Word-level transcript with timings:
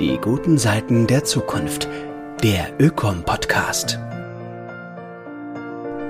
Die 0.00 0.16
guten 0.16 0.56
Seiten 0.56 1.06
der 1.06 1.24
Zukunft. 1.24 1.86
Der 2.42 2.72
Ökom-Podcast. 2.80 3.98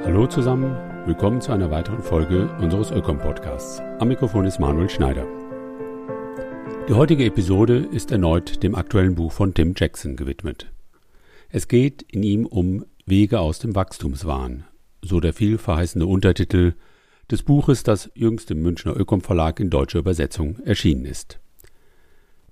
Hallo 0.04 0.28
zusammen, 0.28 0.76
willkommen 1.06 1.40
zu 1.40 1.50
einer 1.50 1.72
weiteren 1.72 2.00
Folge 2.00 2.48
unseres 2.60 2.92
Ökom-Podcasts. 2.92 3.80
Am 3.98 4.06
Mikrofon 4.06 4.44
ist 4.44 4.60
Manuel 4.60 4.88
Schneider. 4.88 5.26
Die 6.88 6.92
heutige 6.92 7.24
Episode 7.24 7.78
ist 7.78 8.12
erneut 8.12 8.62
dem 8.62 8.76
aktuellen 8.76 9.16
Buch 9.16 9.32
von 9.32 9.54
Tim 9.54 9.74
Jackson 9.76 10.14
gewidmet. 10.14 10.70
Es 11.48 11.66
geht 11.66 12.02
in 12.02 12.22
ihm 12.22 12.46
um 12.46 12.84
Wege 13.06 13.40
aus 13.40 13.58
dem 13.58 13.74
Wachstumswahn, 13.74 14.62
so 15.02 15.18
der 15.18 15.32
vielverheißende 15.32 16.06
Untertitel 16.06 16.74
des 17.28 17.42
Buches, 17.42 17.82
das 17.82 18.08
jüngst 18.14 18.52
im 18.52 18.62
Münchner 18.62 18.96
Ökom 18.96 19.20
Verlag 19.20 19.58
in 19.58 19.68
deutscher 19.68 19.98
Übersetzung 19.98 20.60
erschienen 20.60 21.06
ist. 21.06 21.40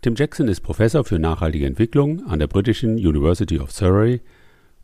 Tim 0.00 0.14
Jackson 0.14 0.46
ist 0.46 0.60
Professor 0.60 1.02
für 1.02 1.18
nachhaltige 1.18 1.66
Entwicklung 1.66 2.24
an 2.26 2.38
der 2.38 2.46
britischen 2.46 2.94
University 2.98 3.58
of 3.58 3.72
Surrey 3.72 4.20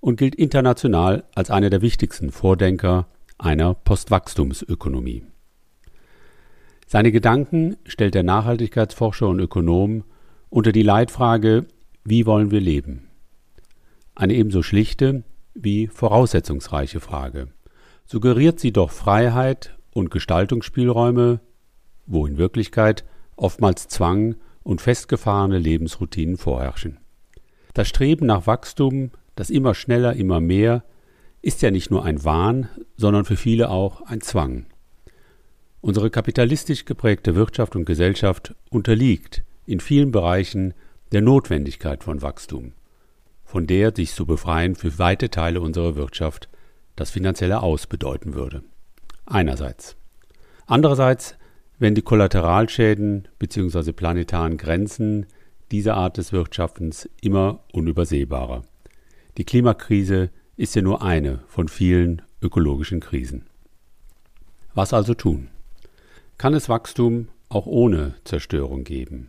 und 0.01 0.17
gilt 0.17 0.35
international 0.35 1.23
als 1.37 1.51
einer 1.51 1.71
der 1.71 1.83
wichtigsten 1.83 2.33
Vordenker 2.33 3.07
einer 3.39 3.75
Postwachstumsökonomie. 3.75 5.23
Seine 6.89 7.13
Gedanken 7.13 7.77
stellt 7.87 8.17
der 8.17 8.25
Nachhaltigkeitsforscher 8.25 9.29
und 9.29 9.39
Ökonom 9.39 10.03
unter 10.51 10.73
die 10.73 10.83
Leitfrage 10.83 11.67
Wie 12.03 12.27
wollen 12.27 12.51
wir 12.51 12.61
leben? 12.61 13.09
Eine 14.17 14.35
ebenso 14.35 14.65
schlichte 14.65 15.23
wie 15.55 15.87
voraussetzungsreiche 15.87 16.99
Frage. 16.99 17.49
Suggeriert 18.05 18.59
sie 18.59 18.73
doch 18.73 18.91
Freiheit 18.91 19.77
und 19.93 20.11
Gestaltungsspielräume, 20.11 21.39
wo 22.07 22.27
in 22.27 22.37
Wirklichkeit 22.37 23.05
oftmals 23.37 23.87
Zwang 23.87 24.35
und 24.65 24.81
festgefahrene 24.81 25.59
Lebensroutinen 25.59 26.37
vorherrschen. 26.37 26.99
Das 27.75 27.89
Streben 27.89 28.27
nach 28.27 28.49
Wachstum, 28.49 29.13
das 29.37 29.51
immer 29.51 29.75
schneller, 29.75 30.15
immer 30.15 30.41
mehr, 30.41 30.83
ist 31.43 31.63
ja 31.63 31.71
nicht 31.71 31.91
nur 31.91 32.05
ein 32.05 32.25
Wahn, 32.25 32.69
sondern 32.97 33.25
für 33.25 33.37
viele 33.37 33.71
auch 33.71 34.03
ein 34.03 34.21
Zwang. 34.21 34.67
Unsere 35.81 36.11
kapitalistisch 36.11 36.87
geprägte 36.87 37.35
Wirtschaft 37.35 37.77
und 37.77 37.85
Gesellschaft 37.85 38.55
unterliegt 38.71 39.45
in 39.67 39.81
vielen 39.81 40.11
Bereichen 40.11 40.73
der 41.13 41.21
Notwendigkeit 41.21 42.03
von 42.03 42.23
Wachstum, 42.23 42.73
von 43.45 43.67
der 43.67 43.95
sich 43.95 44.15
zu 44.15 44.25
befreien 44.25 44.75
für 44.75 44.99
weite 44.99 45.29
Teile 45.29 45.61
unserer 45.61 45.95
Wirtschaft 45.95 46.49
das 46.97 47.11
finanzielle 47.11 47.63
Aus 47.63 47.87
bedeuten 47.87 48.35
würde. 48.35 48.63
Einerseits. 49.27 49.97
Andererseits 50.67 51.37
wenn 51.85 51.95
die 51.95 52.01
Kollateralschäden 52.01 53.29
bzw. 53.39 53.93
planetaren 53.93 54.57
Grenzen 54.57 55.27
dieser 55.71 55.99
Art 55.99 56.17
des 56.17 56.33
Wirtschaftens 56.33 57.11
immer 57.21 57.63
unübersehbarer. 57.75 58.63
Die 59.37 59.45
Klimakrise 59.45 60.31
ist 60.57 60.75
ja 60.75 60.81
nur 60.81 61.03
eine 61.03 61.41
von 61.47 61.69
vielen 61.69 62.23
ökologischen 62.41 63.01
Krisen. 63.01 63.45
Was 64.73 64.95
also 64.95 65.13
tun? 65.13 65.49
Kann 66.39 66.55
es 66.55 66.71
Wachstum 66.71 67.29
auch 67.51 67.67
ohne 67.67 68.15
Zerstörung 68.25 68.85
geben? 68.85 69.29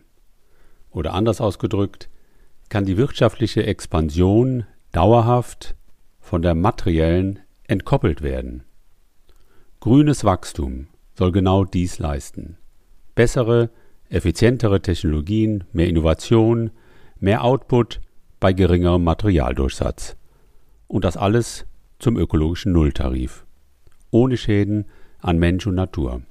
Oder 0.92 1.14
anders 1.14 1.42
ausgedrückt, 1.42 2.08
kann 2.70 2.86
die 2.86 2.96
wirtschaftliche 2.96 3.66
Expansion 3.66 4.64
dauerhaft 4.94 5.76
von 6.22 6.42
der 6.42 6.56
materiellen 6.56 7.40
entkoppelt 7.66 8.22
werden? 8.22 8.64
Grünes 9.82 10.24
Wachstum 10.24 10.88
soll 11.18 11.32
genau 11.32 11.64
dies 11.64 12.00
leisten. 12.00 12.58
Bessere, 13.16 13.70
effizientere 14.10 14.82
Technologien, 14.82 15.64
mehr 15.74 15.88
Innovation, 15.88 16.72
mehr 17.20 17.44
Output 17.44 18.02
bei 18.40 18.54
geringerem 18.54 19.04
Materialdurchsatz. 19.04 20.18
Und 20.88 21.06
das 21.06 21.18
alles 21.18 21.66
zum 22.00 22.18
ökologischen 22.18 22.74
Nulltarif. 22.74 23.46
Ohne 24.12 24.38
Schäden 24.38 24.86
an 25.20 25.40
Mensch 25.40 25.66
und 25.66 25.76
Natur. 25.76 26.22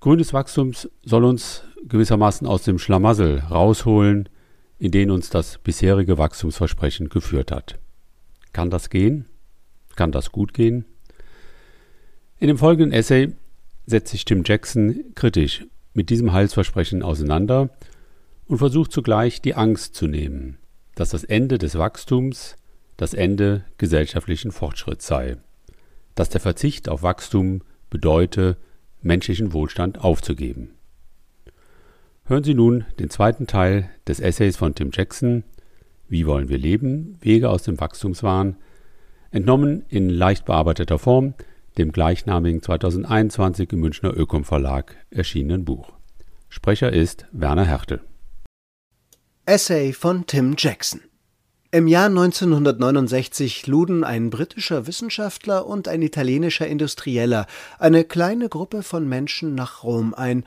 Grünes 0.00 0.32
Wachstum 0.32 0.72
soll 1.04 1.24
uns 1.24 1.62
gewissermaßen 1.86 2.46
aus 2.46 2.62
dem 2.62 2.78
Schlamassel 2.78 3.40
rausholen, 3.40 4.28
in 4.78 4.90
den 4.90 5.10
uns 5.10 5.30
das 5.30 5.58
bisherige 5.58 6.18
Wachstumsversprechen 6.18 7.08
geführt 7.08 7.50
hat. 7.50 7.78
Kann 8.52 8.70
das 8.70 8.90
gehen? 8.90 9.26
Kann 9.94 10.12
das 10.12 10.32
gut 10.32 10.52
gehen? 10.52 10.84
In 12.38 12.48
dem 12.48 12.58
folgenden 12.58 12.92
Essay 12.92 13.32
setzt 13.86 14.10
sich 14.10 14.24
Tim 14.24 14.42
Jackson 14.44 15.04
kritisch 15.14 15.64
mit 15.94 16.10
diesem 16.10 16.32
Heilsversprechen 16.32 17.02
auseinander 17.02 17.70
und 18.46 18.58
versucht 18.58 18.92
zugleich 18.92 19.40
die 19.40 19.54
Angst 19.54 19.94
zu 19.94 20.06
nehmen, 20.06 20.58
dass 20.94 21.10
das 21.10 21.24
Ende 21.24 21.58
des 21.58 21.78
Wachstums 21.78 22.56
das 22.96 23.14
Ende 23.14 23.64
gesellschaftlichen 23.78 24.52
Fortschritts 24.52 25.06
sei, 25.06 25.36
dass 26.14 26.28
der 26.28 26.40
Verzicht 26.40 26.88
auf 26.88 27.02
Wachstum 27.02 27.62
bedeute, 27.90 28.56
menschlichen 29.02 29.52
Wohlstand 29.52 30.00
aufzugeben. 30.00 30.70
Hören 32.24 32.42
Sie 32.42 32.54
nun 32.54 32.84
den 32.98 33.08
zweiten 33.08 33.46
Teil 33.46 33.88
des 34.08 34.18
Essays 34.18 34.56
von 34.56 34.74
Tim 34.74 34.90
Jackson 34.92 35.44
Wie 36.08 36.26
wollen 36.26 36.48
wir 36.48 36.58
leben? 36.58 37.16
Wege 37.20 37.50
aus 37.50 37.62
dem 37.62 37.78
Wachstumswahn, 37.80 38.56
entnommen 39.30 39.84
in 39.88 40.08
leicht 40.08 40.44
bearbeiteter 40.44 40.98
Form 40.98 41.34
dem 41.78 41.92
gleichnamigen 41.92 42.62
2021 42.62 43.72
im 43.72 43.80
Münchner 43.80 44.16
Ökom 44.16 44.44
Verlag 44.44 44.96
erschienenen 45.10 45.64
Buch. 45.64 45.92
Sprecher 46.48 46.92
ist 46.92 47.26
Werner 47.32 47.66
Hertel. 47.66 48.00
Essay 49.44 49.92
von 49.92 50.26
Tim 50.26 50.54
Jackson 50.56 51.00
im 51.76 51.88
Jahr 51.88 52.06
1969 52.06 53.66
luden 53.66 54.02
ein 54.02 54.30
britischer 54.30 54.86
Wissenschaftler 54.86 55.66
und 55.66 55.88
ein 55.88 56.00
italienischer 56.00 56.66
Industrieller 56.66 57.46
eine 57.78 58.04
kleine 58.04 58.48
Gruppe 58.48 58.82
von 58.82 59.06
Menschen 59.06 59.54
nach 59.54 59.82
Rom 59.82 60.14
ein, 60.14 60.44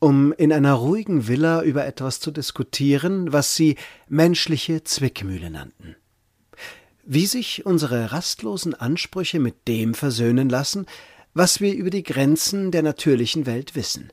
um 0.00 0.34
in 0.34 0.52
einer 0.52 0.74
ruhigen 0.74 1.28
Villa 1.28 1.62
über 1.62 1.86
etwas 1.86 2.20
zu 2.20 2.30
diskutieren, 2.30 3.32
was 3.32 3.54
sie 3.54 3.76
menschliche 4.08 4.84
Zwickmühle 4.84 5.50
nannten 5.50 5.96
wie 7.06 7.26
sich 7.26 7.64
unsere 7.64 8.12
rastlosen 8.12 8.74
Ansprüche 8.74 9.38
mit 9.38 9.68
dem 9.68 9.94
versöhnen 9.94 10.48
lassen, 10.48 10.86
was 11.34 11.60
wir 11.60 11.72
über 11.74 11.90
die 11.90 12.02
Grenzen 12.02 12.72
der 12.72 12.82
natürlichen 12.82 13.46
Welt 13.46 13.76
wissen. 13.76 14.10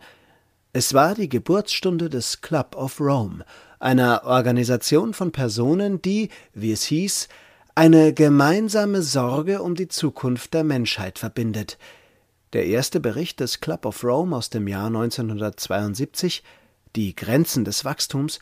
Es 0.74 0.94
war 0.94 1.16
die 1.16 1.30
Geburtsstunde 1.30 2.10
des 2.10 2.42
Club 2.42 2.76
of 2.76 3.00
Rome, 3.00 3.46
einer 3.80 4.24
Organisation 4.26 5.14
von 5.14 5.32
Personen, 5.32 6.02
die, 6.02 6.30
wie 6.54 6.72
es 6.72 6.84
hieß, 6.84 7.30
eine 7.76 8.14
gemeinsame 8.14 9.02
Sorge 9.02 9.64
um 9.64 9.74
die 9.74 9.88
Zukunft 9.88 10.54
der 10.54 10.64
Menschheit 10.64 11.18
verbindet. 11.18 11.80
Der 12.54 12.68
erste 12.68 13.00
Bericht 13.00 13.40
des 13.40 13.60
Club 13.60 13.88
of 13.88 14.04
Rome 14.04 14.36
aus 14.36 14.52
dem 14.52 14.68
Jahr 14.68 14.88
1972, 14.88 16.44
Die 16.96 17.16
Grenzen 17.16 17.66
des 17.66 17.86
Wachstums, 17.86 18.40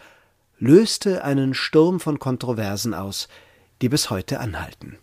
löste 0.59 1.23
einen 1.23 1.53
Sturm 1.53 2.01
von 2.01 2.19
Kontroversen 2.19 2.93
aus– 2.93 3.29
die 3.81 3.89
bis 3.89 4.09
heute 4.09 4.39
anhalten. 4.39 4.97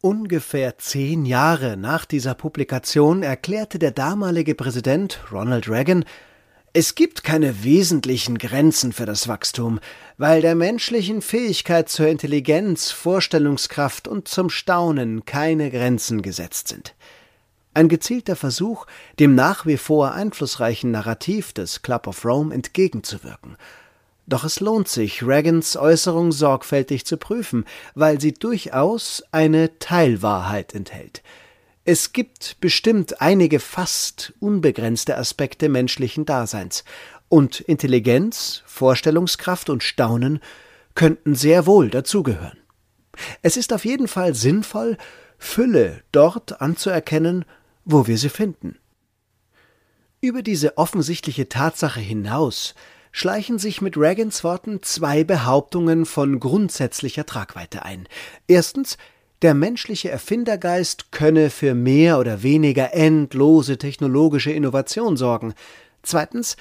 Ungefähr 0.00 0.78
zehn 0.78 1.24
Jahre 1.24 1.76
nach 1.76 2.04
dieser 2.04 2.34
Publikation 2.34 3.22
erklärte 3.22 3.78
der 3.78 3.90
damalige 3.90 4.54
Präsident 4.54 5.20
Ronald 5.32 5.68
Reagan, 5.68 6.04
es 6.72 6.94
gibt 6.94 7.24
keine 7.24 7.64
wesentlichen 7.64 8.38
Grenzen 8.38 8.92
für 8.92 9.06
das 9.06 9.26
Wachstum, 9.26 9.80
weil 10.18 10.42
der 10.42 10.54
menschlichen 10.54 11.22
Fähigkeit 11.22 11.88
zur 11.88 12.06
Intelligenz, 12.06 12.92
Vorstellungskraft 12.92 14.06
und 14.06 14.28
zum 14.28 14.50
Staunen 14.50 15.24
keine 15.24 15.70
Grenzen 15.70 16.22
gesetzt 16.22 16.68
sind. 16.68 16.94
Ein 17.74 17.88
gezielter 17.88 18.36
Versuch, 18.36 18.86
dem 19.18 19.34
nach 19.34 19.66
wie 19.66 19.78
vor 19.78 20.12
einflussreichen 20.12 20.90
Narrativ 20.90 21.52
des 21.52 21.82
Club 21.82 22.06
of 22.06 22.24
Rome 22.24 22.54
entgegenzuwirken– 22.54 23.56
doch 24.28 24.44
es 24.44 24.60
lohnt 24.60 24.88
sich, 24.88 25.22
Reagans 25.22 25.76
Äußerung 25.76 26.32
sorgfältig 26.32 27.06
zu 27.06 27.16
prüfen, 27.16 27.64
weil 27.94 28.20
sie 28.20 28.34
durchaus 28.34 29.24
eine 29.32 29.78
Teilwahrheit 29.78 30.74
enthält. 30.74 31.22
Es 31.84 32.12
gibt 32.12 32.60
bestimmt 32.60 33.22
einige 33.22 33.60
fast 33.60 34.34
unbegrenzte 34.40 35.16
Aspekte 35.16 35.68
menschlichen 35.68 36.26
Daseins, 36.26 36.84
und 37.28 37.60
Intelligenz, 37.60 38.62
Vorstellungskraft 38.66 39.68
und 39.70 39.82
Staunen 39.82 40.40
könnten 40.94 41.34
sehr 41.34 41.66
wohl 41.66 41.90
dazugehören. 41.90 42.58
Es 43.42 43.56
ist 43.56 43.72
auf 43.72 43.84
jeden 43.84 44.08
Fall 44.08 44.34
sinnvoll, 44.34 44.96
Fülle 45.38 46.02
dort 46.10 46.60
anzuerkennen, 46.60 47.44
wo 47.84 48.06
wir 48.06 48.18
sie 48.18 48.28
finden. 48.28 48.78
Über 50.20 50.42
diese 50.42 50.78
offensichtliche 50.78 51.48
Tatsache 51.48 52.00
hinaus 52.00 52.74
schleichen 53.18 53.58
sich 53.58 53.82
mit 53.82 53.96
Reagans 53.96 54.44
Worten 54.44 54.80
zwei 54.82 55.24
Behauptungen 55.24 56.06
von 56.06 56.38
grundsätzlicher 56.38 57.26
Tragweite 57.26 57.84
ein. 57.84 58.06
Erstens, 58.46 58.96
der 59.42 59.54
menschliche 59.54 60.08
Erfindergeist 60.08 61.10
könne 61.10 61.50
für 61.50 61.74
mehr 61.74 62.20
oder 62.20 62.44
weniger 62.44 62.94
endlose 62.94 63.76
technologische 63.76 64.52
Innovation 64.52 65.16
sorgen. 65.16 65.54
Zweitens, 66.04 66.56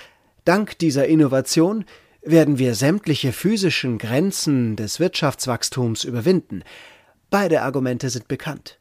dank 0.45 0.79
dieser 0.79 1.07
Innovation 1.07 1.85
werden 2.23 2.57
wir 2.57 2.73
sämtliche 2.73 3.33
physischen 3.33 3.99
Grenzen 3.99 4.75
des 4.75 4.99
Wirtschaftswachstums 4.99 6.05
überwinden. 6.05 6.63
Beide 7.29 7.61
Argumente 7.61 8.09
sind 8.09 8.27
bekannt. 8.27 8.79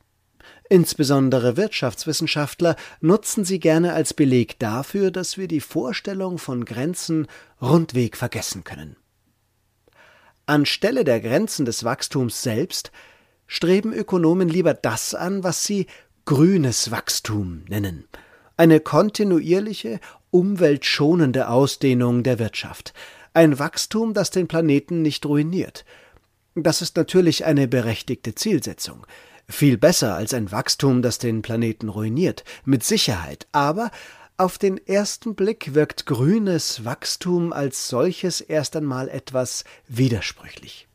Insbesondere 0.68 1.56
Wirtschaftswissenschaftler 1.56 2.76
nutzen 3.00 3.44
sie 3.44 3.60
gerne 3.60 3.92
als 3.92 4.14
Beleg 4.14 4.58
dafür, 4.58 5.10
dass 5.10 5.38
wir 5.38 5.46
die 5.46 5.60
Vorstellung 5.60 6.38
von 6.38 6.64
Grenzen 6.64 7.28
rundweg 7.62 8.16
vergessen 8.16 8.64
können. 8.64 8.96
Anstelle 10.46 11.04
der 11.04 11.20
Grenzen 11.20 11.66
des 11.66 11.84
Wachstums 11.84 12.42
selbst 12.42 12.90
streben 13.46 13.92
Ökonomen 13.92 14.48
lieber 14.48 14.74
das 14.74 15.14
an, 15.14 15.44
was 15.44 15.64
sie 15.64 15.86
grünes 16.24 16.90
Wachstum 16.90 17.64
nennen, 17.68 18.04
eine 18.56 18.80
kontinuierliche, 18.80 20.00
umweltschonende 20.30 21.48
Ausdehnung 21.48 22.24
der 22.24 22.40
Wirtschaft, 22.40 22.92
ein 23.34 23.58
Wachstum, 23.58 24.14
das 24.14 24.30
den 24.30 24.48
Planeten 24.48 25.02
nicht 25.02 25.26
ruiniert. 25.26 25.84
Das 26.54 26.82
ist 26.82 26.96
natürlich 26.96 27.44
eine 27.44 27.68
berechtigte 27.68 28.34
Zielsetzung, 28.34 29.06
viel 29.48 29.78
besser 29.78 30.14
als 30.14 30.34
ein 30.34 30.50
Wachstum, 30.52 31.02
das 31.02 31.18
den 31.18 31.42
Planeten 31.42 31.88
ruiniert, 31.88 32.44
mit 32.64 32.82
Sicherheit, 32.84 33.46
aber 33.52 33.90
auf 34.38 34.58
den 34.58 34.78
ersten 34.86 35.34
Blick 35.34 35.74
wirkt 35.74 36.04
grünes 36.04 36.84
Wachstum 36.84 37.52
als 37.52 37.88
solches 37.88 38.42
erst 38.42 38.76
einmal 38.76 39.08
etwas 39.08 39.64
widersprüchlich. 39.88 40.88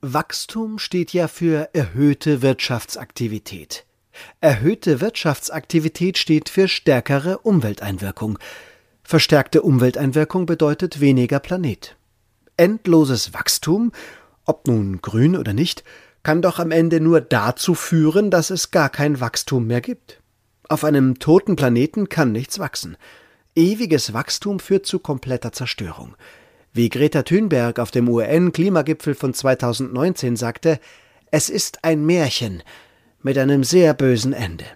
Wachstum 0.00 0.78
steht 0.78 1.12
ja 1.12 1.26
für 1.26 1.70
erhöhte 1.72 2.40
Wirtschaftsaktivität. 2.40 3.84
Erhöhte 4.40 5.00
Wirtschaftsaktivität 5.00 6.18
steht 6.18 6.48
für 6.48 6.68
stärkere 6.68 7.38
Umwelteinwirkung. 7.38 8.38
Verstärkte 9.02 9.62
Umwelteinwirkung 9.62 10.46
bedeutet 10.46 11.00
weniger 11.00 11.40
Planet. 11.40 11.96
Endloses 12.56 13.34
Wachstum, 13.34 13.90
ob 14.44 14.68
nun 14.68 15.02
grün 15.02 15.36
oder 15.36 15.52
nicht, 15.52 15.82
kann 16.28 16.42
doch 16.42 16.58
am 16.58 16.72
Ende 16.72 17.00
nur 17.00 17.22
dazu 17.22 17.74
führen, 17.74 18.30
dass 18.30 18.50
es 18.50 18.70
gar 18.70 18.90
kein 18.90 19.18
Wachstum 19.18 19.66
mehr 19.66 19.80
gibt. 19.80 20.20
Auf 20.68 20.84
einem 20.84 21.18
toten 21.18 21.56
Planeten 21.56 22.10
kann 22.10 22.32
nichts 22.32 22.58
wachsen. 22.58 22.98
Ewiges 23.54 24.12
Wachstum 24.12 24.60
führt 24.60 24.84
zu 24.84 24.98
kompletter 24.98 25.52
Zerstörung. 25.52 26.16
Wie 26.74 26.90
Greta 26.90 27.22
Thunberg 27.22 27.78
auf 27.78 27.90
dem 27.90 28.10
UN-Klimagipfel 28.10 29.14
von 29.14 29.32
2019 29.32 30.36
sagte, 30.36 30.80
es 31.30 31.48
ist 31.48 31.82
ein 31.82 32.04
Märchen 32.04 32.62
mit 33.22 33.38
einem 33.38 33.64
sehr 33.64 33.94
bösen 33.94 34.34
Ende. 34.34 34.66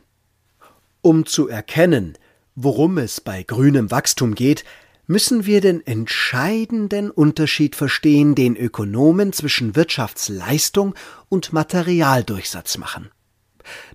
Um 1.02 1.26
zu 1.26 1.48
erkennen, 1.48 2.16
worum 2.54 2.96
es 2.96 3.20
bei 3.20 3.42
grünem 3.42 3.90
Wachstum 3.90 4.34
geht, 4.34 4.64
müssen 5.06 5.46
wir 5.46 5.60
den 5.60 5.84
entscheidenden 5.86 7.10
Unterschied 7.10 7.76
verstehen, 7.76 8.34
den 8.34 8.56
Ökonomen 8.56 9.32
zwischen 9.32 9.74
Wirtschaftsleistung 9.76 10.94
und 11.28 11.52
Materialdurchsatz 11.52 12.78
machen. 12.78 13.10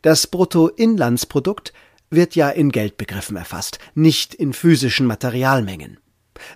Das 0.02 0.28
Bruttoinlandsprodukt 0.28 1.74
wird 2.10 2.36
ja 2.36 2.50
in 2.50 2.72
Geldbegriffen 2.72 3.36
erfasst, 3.36 3.80
nicht 3.96 4.34
in 4.34 4.54
physischen 4.54 5.08
Materialmengen. 5.08 6.00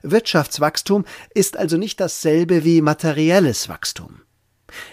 Wirtschaftswachstum 0.04 1.06
ist 1.34 1.58
also 1.58 1.78
nicht 1.78 2.00
dasselbe 2.00 2.64
wie 2.64 2.82
materielles 2.82 3.68
Wachstum. 3.68 4.22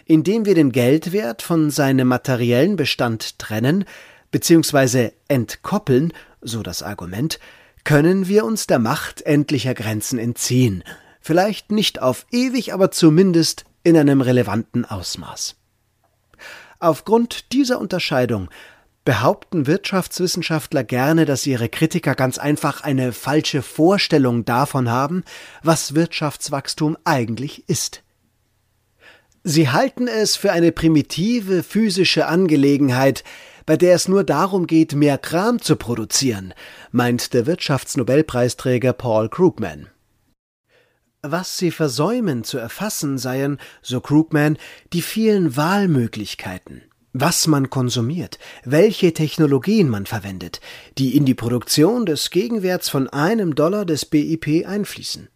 Indem 0.04 0.44
wir 0.44 0.54
den 0.54 0.72
Geldwert 0.72 1.42
von 1.42 1.70
seinem 1.70 2.08
materiellen 2.08 2.76
Bestand 2.76 3.38
trennen 3.38 3.84
bzw. 4.30 5.12
entkoppeln, 5.28 6.12
so 6.40 6.62
das 6.62 6.82
Argument, 6.82 7.38
können 7.88 8.28
wir 8.28 8.44
uns 8.44 8.66
der 8.66 8.78
Macht 8.78 9.22
endlicher 9.22 9.72
Grenzen 9.72 10.18
entziehen, 10.18 10.84
vielleicht 11.22 11.72
nicht 11.72 12.02
auf 12.02 12.26
ewig, 12.30 12.74
aber 12.74 12.90
zumindest 12.90 13.64
in 13.82 13.96
einem 13.96 14.20
relevanten 14.20 14.84
Ausmaß. 14.84 15.56
Aufgrund 16.80 17.50
dieser 17.54 17.80
Unterscheidung 17.80 18.50
behaupten 19.06 19.66
Wirtschaftswissenschaftler 19.66 20.84
gerne, 20.84 21.24
dass 21.24 21.46
ihre 21.46 21.70
Kritiker 21.70 22.14
ganz 22.14 22.36
einfach 22.36 22.82
eine 22.82 23.12
falsche 23.12 23.62
Vorstellung 23.62 24.44
davon 24.44 24.90
haben, 24.90 25.24
was 25.62 25.94
Wirtschaftswachstum 25.94 26.98
eigentlich 27.04 27.70
ist. 27.70 28.02
Sie 29.44 29.70
halten 29.70 30.08
es 30.08 30.36
für 30.36 30.52
eine 30.52 30.72
primitive 30.72 31.62
physische 31.62 32.26
Angelegenheit, 32.26 33.24
bei 33.68 33.76
der 33.76 33.94
es 33.94 34.08
nur 34.08 34.24
darum 34.24 34.66
geht, 34.66 34.94
mehr 34.94 35.18
Kram 35.18 35.60
zu 35.60 35.76
produzieren, 35.76 36.54
meint 36.90 37.34
der 37.34 37.44
Wirtschaftsnobelpreisträger 37.44 38.94
Paul 38.94 39.28
Krugman. 39.28 39.88
Was 41.20 41.58
sie 41.58 41.70
versäumen 41.70 42.44
zu 42.44 42.56
erfassen 42.56 43.18
seien, 43.18 43.58
so 43.82 44.00
Krugman, 44.00 44.56
die 44.94 45.02
vielen 45.02 45.54
Wahlmöglichkeiten, 45.54 46.80
was 47.12 47.46
man 47.46 47.68
konsumiert, 47.68 48.38
welche 48.64 49.12
Technologien 49.12 49.90
man 49.90 50.06
verwendet, 50.06 50.62
die 50.96 51.14
in 51.14 51.26
die 51.26 51.34
Produktion 51.34 52.06
des 52.06 52.30
Gegenwerts 52.30 52.88
von 52.88 53.10
einem 53.10 53.54
Dollar 53.54 53.84
des 53.84 54.06
BIP 54.06 54.66
einfließen. 54.66 55.28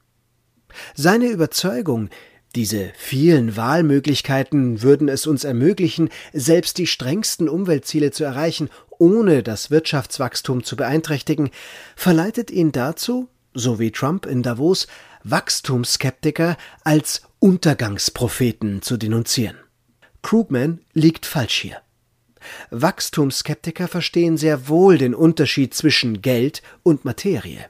Seine 0.95 1.27
Überzeugung, 1.27 2.09
diese 2.55 2.93
vielen 2.97 3.57
Wahlmöglichkeiten 3.57 4.83
würden 4.83 5.09
es 5.09 5.27
uns 5.27 5.45
ermöglichen, 5.45 6.11
selbst 6.33 6.79
die 6.79 6.87
strengsten 6.87 7.49
Umweltziele 7.49 8.11
zu 8.11 8.25
erreichen, 8.25 8.69
ohne 8.99 9.43
das 9.43 9.71
Wirtschaftswachstum 9.71 10.63
zu 10.63 10.77
beeinträchtigen, 10.77 11.51
verleitet 11.97 12.51
ihn 12.51 12.73
dazu, 12.73 13.29
so 13.55 13.79
wie 13.79 13.91
Trump 13.91 14.27
in 14.27 14.43
Davos, 14.43 14.87
Wachstumsskeptiker 15.25 16.57
als 16.85 17.23
Untergangspropheten 17.39 18.83
zu 18.83 18.97
denunzieren. 18.97 19.57
Krugman 20.23 20.81
liegt 20.93 21.27
falsch 21.27 21.61
hier. 21.61 21.79
Wachstumsskeptiker 22.71 23.89
verstehen 23.89 24.37
sehr 24.37 24.69
wohl 24.69 24.99
den 24.99 25.15
Unterschied 25.15 25.75
zwischen 25.75 26.23
Geld 26.23 26.63
und 26.83 27.05
Materie. 27.05 27.67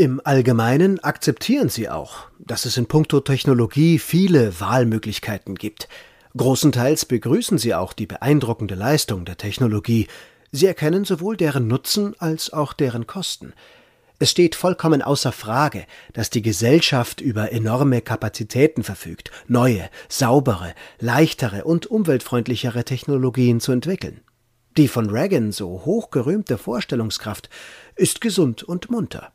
Im 0.00 0.20
Allgemeinen 0.22 1.02
akzeptieren 1.02 1.70
sie 1.70 1.88
auch, 1.88 2.28
dass 2.38 2.66
es 2.66 2.76
in 2.76 2.86
puncto 2.86 3.18
Technologie 3.18 3.98
viele 3.98 4.60
Wahlmöglichkeiten 4.60 5.56
gibt. 5.56 5.88
Großenteils 6.36 7.04
begrüßen 7.04 7.58
sie 7.58 7.74
auch 7.74 7.92
die 7.92 8.06
beeindruckende 8.06 8.76
Leistung 8.76 9.24
der 9.24 9.36
Technologie. 9.36 10.06
Sie 10.52 10.66
erkennen 10.66 11.04
sowohl 11.04 11.36
deren 11.36 11.66
Nutzen 11.66 12.14
als 12.20 12.52
auch 12.52 12.74
deren 12.74 13.08
Kosten. 13.08 13.54
Es 14.20 14.30
steht 14.30 14.54
vollkommen 14.54 15.02
außer 15.02 15.32
Frage, 15.32 15.84
dass 16.12 16.30
die 16.30 16.42
Gesellschaft 16.42 17.20
über 17.20 17.50
enorme 17.50 18.00
Kapazitäten 18.00 18.84
verfügt, 18.84 19.32
neue, 19.48 19.90
saubere, 20.08 20.74
leichtere 21.00 21.64
und 21.64 21.86
umweltfreundlichere 21.88 22.84
Technologien 22.84 23.58
zu 23.58 23.72
entwickeln. 23.72 24.20
Die 24.76 24.86
von 24.86 25.10
Reagan 25.10 25.50
so 25.50 25.82
hochgerühmte 25.84 26.56
Vorstellungskraft 26.56 27.50
ist 27.96 28.20
gesund 28.20 28.62
und 28.62 28.92
munter. 28.92 29.32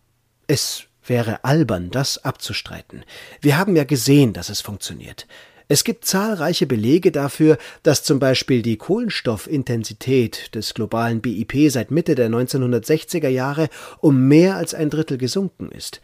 Es 0.54 0.84
wäre 1.04 1.44
albern, 1.44 1.90
das 1.90 2.24
abzustreiten. 2.24 3.06
Wir 3.42 3.58
haben 3.58 3.76
ja 3.76 3.86
gesehen, 3.86 4.34
dass 4.34 4.50
es 4.50 4.62
funktioniert. 4.62 5.26
Es 5.68 5.84
gibt 5.84 6.06
zahlreiche 6.06 6.68
Belege 6.68 7.12
dafür, 7.12 7.58
dass 7.82 8.04
zum 8.04 8.20
Beispiel 8.20 8.62
die 8.62 8.78
Kohlenstoffintensität 8.78 10.54
des 10.54 10.76
globalen 10.76 11.22
BIP 11.22 11.72
seit 11.72 11.90
Mitte 11.90 12.14
der 12.14 12.30
1960er 12.30 13.30
Jahre 13.30 13.68
um 14.00 14.28
mehr 14.28 14.56
als 14.56 14.76
ein 14.76 14.92
Drittel 14.92 15.18
gesunken 15.18 15.72
ist. 15.72 16.02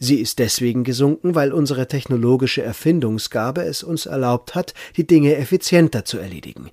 Sie 0.00 0.20
ist 0.20 0.40
deswegen 0.40 0.82
gesunken, 0.82 1.36
weil 1.36 1.52
unsere 1.52 1.86
technologische 1.86 2.62
Erfindungsgabe 2.62 3.62
es 3.62 3.84
uns 3.84 4.06
erlaubt 4.06 4.56
hat, 4.56 4.74
die 4.96 5.06
Dinge 5.06 5.36
effizienter 5.36 6.04
zu 6.04 6.18
erledigen. 6.18 6.72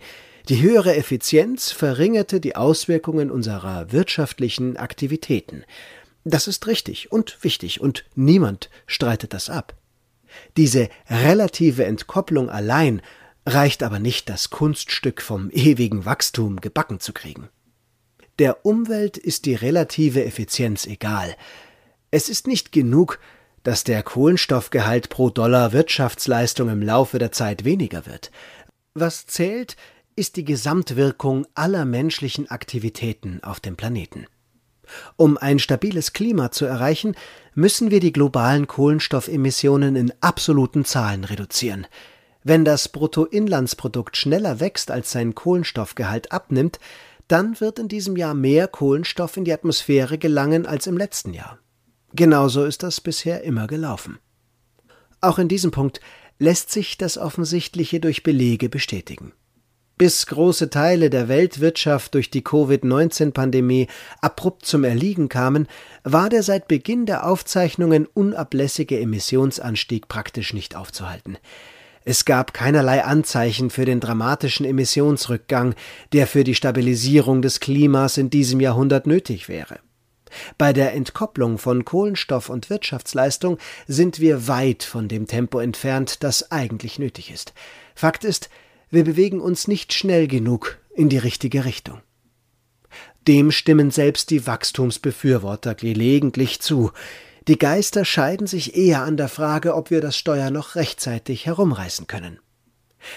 Die 0.49 0.63
höhere 0.63 0.95
Effizienz 0.95 1.71
verringerte 1.71 2.39
die 2.39 2.55
Auswirkungen 2.55 3.29
unserer 3.29 3.91
wirtschaftlichen 3.91 4.77
Aktivitäten. 4.77 5.63
Das 6.29 6.47
ist 6.47 6.67
richtig 6.67 7.11
und 7.11 7.43
wichtig 7.43 7.81
und 7.81 8.05
niemand 8.13 8.69
streitet 8.85 9.33
das 9.33 9.49
ab. 9.49 9.75
Diese 10.57 10.89
relative 11.09 11.85
Entkopplung 11.85 12.51
allein 12.51 13.01
reicht 13.47 13.81
aber 13.81 13.97
nicht, 13.97 14.29
das 14.29 14.51
Kunststück 14.51 15.23
vom 15.23 15.49
ewigen 15.49 16.05
Wachstum 16.05 16.61
gebacken 16.61 16.99
zu 16.99 17.13
kriegen. 17.13 17.49
Der 18.37 18.63
Umwelt 18.63 19.17
ist 19.17 19.47
die 19.47 19.55
relative 19.55 20.23
Effizienz 20.23 20.85
egal. 20.85 21.35
Es 22.11 22.29
ist 22.29 22.45
nicht 22.45 22.71
genug, 22.71 23.19
dass 23.63 23.83
der 23.83 24.03
Kohlenstoffgehalt 24.03 25.09
pro 25.09 25.31
Dollar 25.31 25.73
Wirtschaftsleistung 25.73 26.69
im 26.69 26.83
Laufe 26.83 27.17
der 27.17 27.31
Zeit 27.31 27.65
weniger 27.65 28.05
wird. 28.05 28.29
Was 28.93 29.25
zählt, 29.25 29.77
ist 30.15 30.35
die 30.35 30.45
Gesamtwirkung 30.45 31.47
aller 31.55 31.85
menschlichen 31.85 32.51
Aktivitäten 32.51 33.43
auf 33.43 33.59
dem 33.59 33.75
Planeten. 33.75 34.27
Um 35.15 35.37
ein 35.37 35.59
stabiles 35.59 36.13
Klima 36.13 36.51
zu 36.51 36.65
erreichen, 36.65 37.15
müssen 37.55 37.91
wir 37.91 37.99
die 37.99 38.13
globalen 38.13 38.67
Kohlenstoffemissionen 38.67 39.95
in 39.95 40.13
absoluten 40.21 40.85
Zahlen 40.85 41.23
reduzieren. 41.23 41.87
Wenn 42.43 42.65
das 42.65 42.89
Bruttoinlandsprodukt 42.89 44.15
schneller 44.15 44.59
wächst, 44.59 44.91
als 44.91 45.11
sein 45.11 45.35
Kohlenstoffgehalt 45.35 46.31
abnimmt, 46.31 46.79
dann 47.27 47.59
wird 47.59 47.79
in 47.79 47.87
diesem 47.87 48.17
Jahr 48.17 48.33
mehr 48.33 48.67
Kohlenstoff 48.67 49.37
in 49.37 49.45
die 49.45 49.53
Atmosphäre 49.53 50.17
gelangen 50.17 50.65
als 50.65 50.87
im 50.87 50.97
letzten 50.97 51.33
Jahr. 51.33 51.59
Genauso 52.13 52.63
ist 52.63 52.81
das 52.81 53.01
bisher 53.01 53.43
immer 53.43 53.67
gelaufen. 53.67 54.17
Auch 55.21 55.37
in 55.37 55.47
diesem 55.47 55.71
Punkt 55.71 55.99
lässt 56.39 56.71
sich 56.71 56.97
das 56.97 57.17
Offensichtliche 57.17 57.99
durch 57.99 58.23
Belege 58.23 58.69
bestätigen. 58.69 59.33
Bis 59.99 60.27
große 60.27 60.69
Teile 60.69 61.09
der 61.09 61.27
Weltwirtschaft 61.27 62.13
durch 62.13 62.31
die 62.31 62.41
Covid-19-Pandemie 62.41 63.87
abrupt 64.21 64.65
zum 64.65 64.85
Erliegen 64.85 65.27
kamen, 65.27 65.67
war 66.05 66.29
der 66.29 66.41
seit 66.41 66.69
Beginn 66.69 67.05
der 67.05 67.27
Aufzeichnungen 67.27 68.05
unablässige 68.05 68.97
Emissionsanstieg 68.97 70.07
praktisch 70.07 70.53
nicht 70.53 70.77
aufzuhalten. 70.77 71.37
Es 72.05 72.23
gab 72.23 72.53
keinerlei 72.53 73.03
Anzeichen 73.03 73.69
für 73.69 73.83
den 73.83 73.99
dramatischen 73.99 74.65
Emissionsrückgang, 74.65 75.75
der 76.13 76.27
für 76.27 76.45
die 76.45 76.55
Stabilisierung 76.55 77.41
des 77.41 77.59
Klimas 77.59 78.17
in 78.17 78.29
diesem 78.29 78.61
Jahrhundert 78.61 79.05
nötig 79.05 79.49
wäre. 79.49 79.79
Bei 80.57 80.71
der 80.71 80.93
Entkopplung 80.93 81.57
von 81.57 81.83
Kohlenstoff 81.83 82.47
und 82.47 82.69
Wirtschaftsleistung 82.69 83.57
sind 83.85 84.21
wir 84.21 84.47
weit 84.47 84.83
von 84.83 85.09
dem 85.09 85.27
Tempo 85.27 85.59
entfernt, 85.59 86.23
das 86.23 86.53
eigentlich 86.53 86.99
nötig 86.99 87.31
ist. 87.31 87.53
Fakt 87.95 88.23
ist, 88.23 88.49
wir 88.89 89.03
bewegen 89.03 89.39
uns 89.41 89.67
nicht 89.67 89.93
schnell 89.93 90.27
genug 90.27 90.77
in 90.95 91.09
die 91.09 91.17
richtige 91.17 91.65
Richtung. 91.65 92.01
Dem 93.27 93.51
stimmen 93.51 93.91
selbst 93.91 94.31
die 94.31 94.47
Wachstumsbefürworter 94.47 95.75
gelegentlich 95.75 96.61
zu. 96.61 96.91
Die 97.47 97.59
Geister 97.59 98.05
scheiden 98.05 98.47
sich 98.47 98.75
eher 98.75 99.03
an 99.03 99.17
der 99.17 99.27
Frage, 99.27 99.75
ob 99.75 99.91
wir 99.91 100.01
das 100.01 100.17
Steuer 100.17 100.49
noch 100.49 100.75
rechtzeitig 100.75 101.45
herumreißen 101.45 102.07
können. 102.07 102.39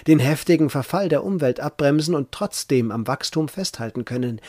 Den 0.06 0.18
heftigen 0.18 0.70
Verfall 0.70 1.08
der 1.08 1.24
Umwelt 1.24 1.60
abbremsen 1.60 2.14
und 2.14 2.30
trotzdem 2.32 2.90
am 2.90 3.06
Wachstum 3.06 3.48
festhalten 3.48 4.04
können. 4.04 4.40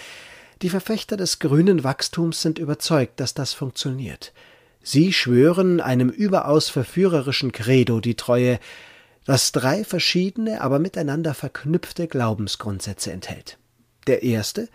Die 0.61 0.69
Verfechter 0.69 1.17
des 1.17 1.39
grünen 1.39 1.83
Wachstums 1.83 2.41
sind 2.41 2.59
überzeugt, 2.59 3.19
dass 3.19 3.33
das 3.33 3.53
funktioniert. 3.53 4.33
Sie 4.81 5.13
schwören 5.13 5.79
einem 5.79 6.09
überaus 6.09 6.69
verführerischen 6.69 7.51
Credo 7.51 7.99
die 7.99 8.15
Treue, 8.15 8.59
das 9.25 9.51
drei 9.51 9.83
verschiedene, 9.83 10.61
aber 10.61 10.79
miteinander 10.79 11.33
verknüpfte 11.33 12.07
Glaubensgrundsätze 12.07 13.11
enthält. 13.11 13.57
Der 14.07 14.23
erste, 14.23 14.67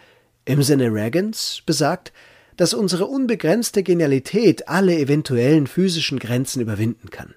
im 0.45 0.62
Sinne 0.62 0.93
Reagans, 0.93 1.62
besagt, 1.67 2.12
dass 2.57 2.75
unsere 2.75 3.07
unbegrenzte 3.07 3.83
Genialität 3.83 4.69
alle 4.69 4.99
eventuellen 4.99 5.67
physischen 5.67 6.19
Grenzen 6.19 6.61
überwinden 6.61 7.11
kann. 7.11 7.35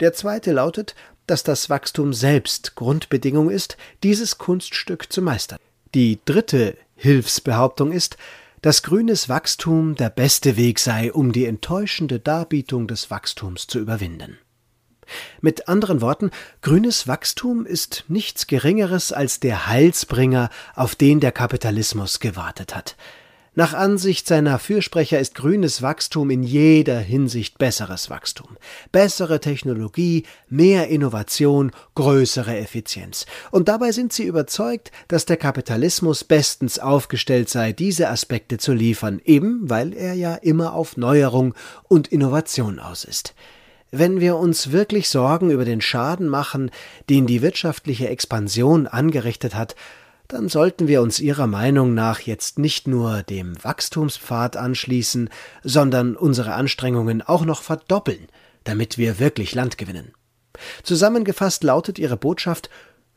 Der 0.00 0.12
zweite 0.12 0.52
lautet, 0.52 0.94
dass 1.26 1.42
das 1.42 1.70
Wachstum 1.70 2.12
selbst 2.12 2.74
Grundbedingung 2.74 3.50
ist, 3.50 3.76
dieses 4.02 4.38
Kunststück 4.38 5.12
zu 5.12 5.22
meistern. 5.22 5.58
Die 5.94 6.18
dritte 6.24 6.76
Hilfsbehauptung 6.96 7.92
ist, 7.92 8.16
dass 8.62 8.82
grünes 8.82 9.28
Wachstum 9.28 9.94
der 9.94 10.10
beste 10.10 10.56
Weg 10.56 10.78
sei, 10.78 11.12
um 11.12 11.32
die 11.32 11.44
enttäuschende 11.44 12.18
Darbietung 12.18 12.88
des 12.88 13.10
Wachstums 13.10 13.66
zu 13.66 13.78
überwinden. 13.78 14.38
Mit 15.40 15.68
anderen 15.68 16.00
Worten, 16.00 16.30
grünes 16.62 17.08
Wachstum 17.08 17.66
ist 17.66 18.04
nichts 18.08 18.46
Geringeres 18.46 19.12
als 19.12 19.40
der 19.40 19.66
Heilsbringer, 19.66 20.50
auf 20.74 20.94
den 20.94 21.20
der 21.20 21.32
Kapitalismus 21.32 22.20
gewartet 22.20 22.74
hat. 22.74 22.96
Nach 23.56 23.72
Ansicht 23.72 24.26
seiner 24.26 24.58
Fürsprecher 24.58 25.20
ist 25.20 25.36
grünes 25.36 25.80
Wachstum 25.80 26.30
in 26.30 26.42
jeder 26.42 26.98
Hinsicht 26.98 27.56
besseres 27.56 28.10
Wachstum. 28.10 28.56
Bessere 28.90 29.38
Technologie, 29.38 30.24
mehr 30.48 30.88
Innovation, 30.88 31.70
größere 31.94 32.56
Effizienz. 32.56 33.26
Und 33.52 33.68
dabei 33.68 33.92
sind 33.92 34.12
sie 34.12 34.24
überzeugt, 34.24 34.90
dass 35.06 35.24
der 35.24 35.36
Kapitalismus 35.36 36.24
bestens 36.24 36.80
aufgestellt 36.80 37.48
sei, 37.48 37.72
diese 37.72 38.08
Aspekte 38.08 38.58
zu 38.58 38.72
liefern, 38.72 39.20
eben 39.24 39.70
weil 39.70 39.92
er 39.92 40.14
ja 40.14 40.34
immer 40.34 40.72
auf 40.72 40.96
Neuerung 40.96 41.54
und 41.84 42.08
Innovation 42.08 42.80
aus 42.80 43.04
ist. 43.04 43.34
Wenn 43.96 44.18
wir 44.18 44.38
uns 44.38 44.72
wirklich 44.72 45.08
Sorgen 45.08 45.50
über 45.50 45.64
den 45.64 45.80
Schaden 45.80 46.26
machen, 46.26 46.72
den 47.08 47.28
die 47.28 47.42
wirtschaftliche 47.42 48.08
Expansion 48.08 48.88
angerichtet 48.88 49.54
hat, 49.54 49.76
dann 50.26 50.48
sollten 50.48 50.88
wir 50.88 51.00
uns 51.00 51.20
Ihrer 51.20 51.46
Meinung 51.46 51.94
nach 51.94 52.18
jetzt 52.18 52.58
nicht 52.58 52.88
nur 52.88 53.22
dem 53.22 53.54
Wachstumspfad 53.62 54.56
anschließen, 54.56 55.30
sondern 55.62 56.16
unsere 56.16 56.54
Anstrengungen 56.54 57.22
auch 57.22 57.44
noch 57.44 57.62
verdoppeln, 57.62 58.26
damit 58.64 58.98
wir 58.98 59.20
wirklich 59.20 59.54
Land 59.54 59.78
gewinnen. 59.78 60.12
Zusammengefasst 60.82 61.62
lautet 61.62 62.00
Ihre 62.00 62.16
Botschaft 62.16 62.70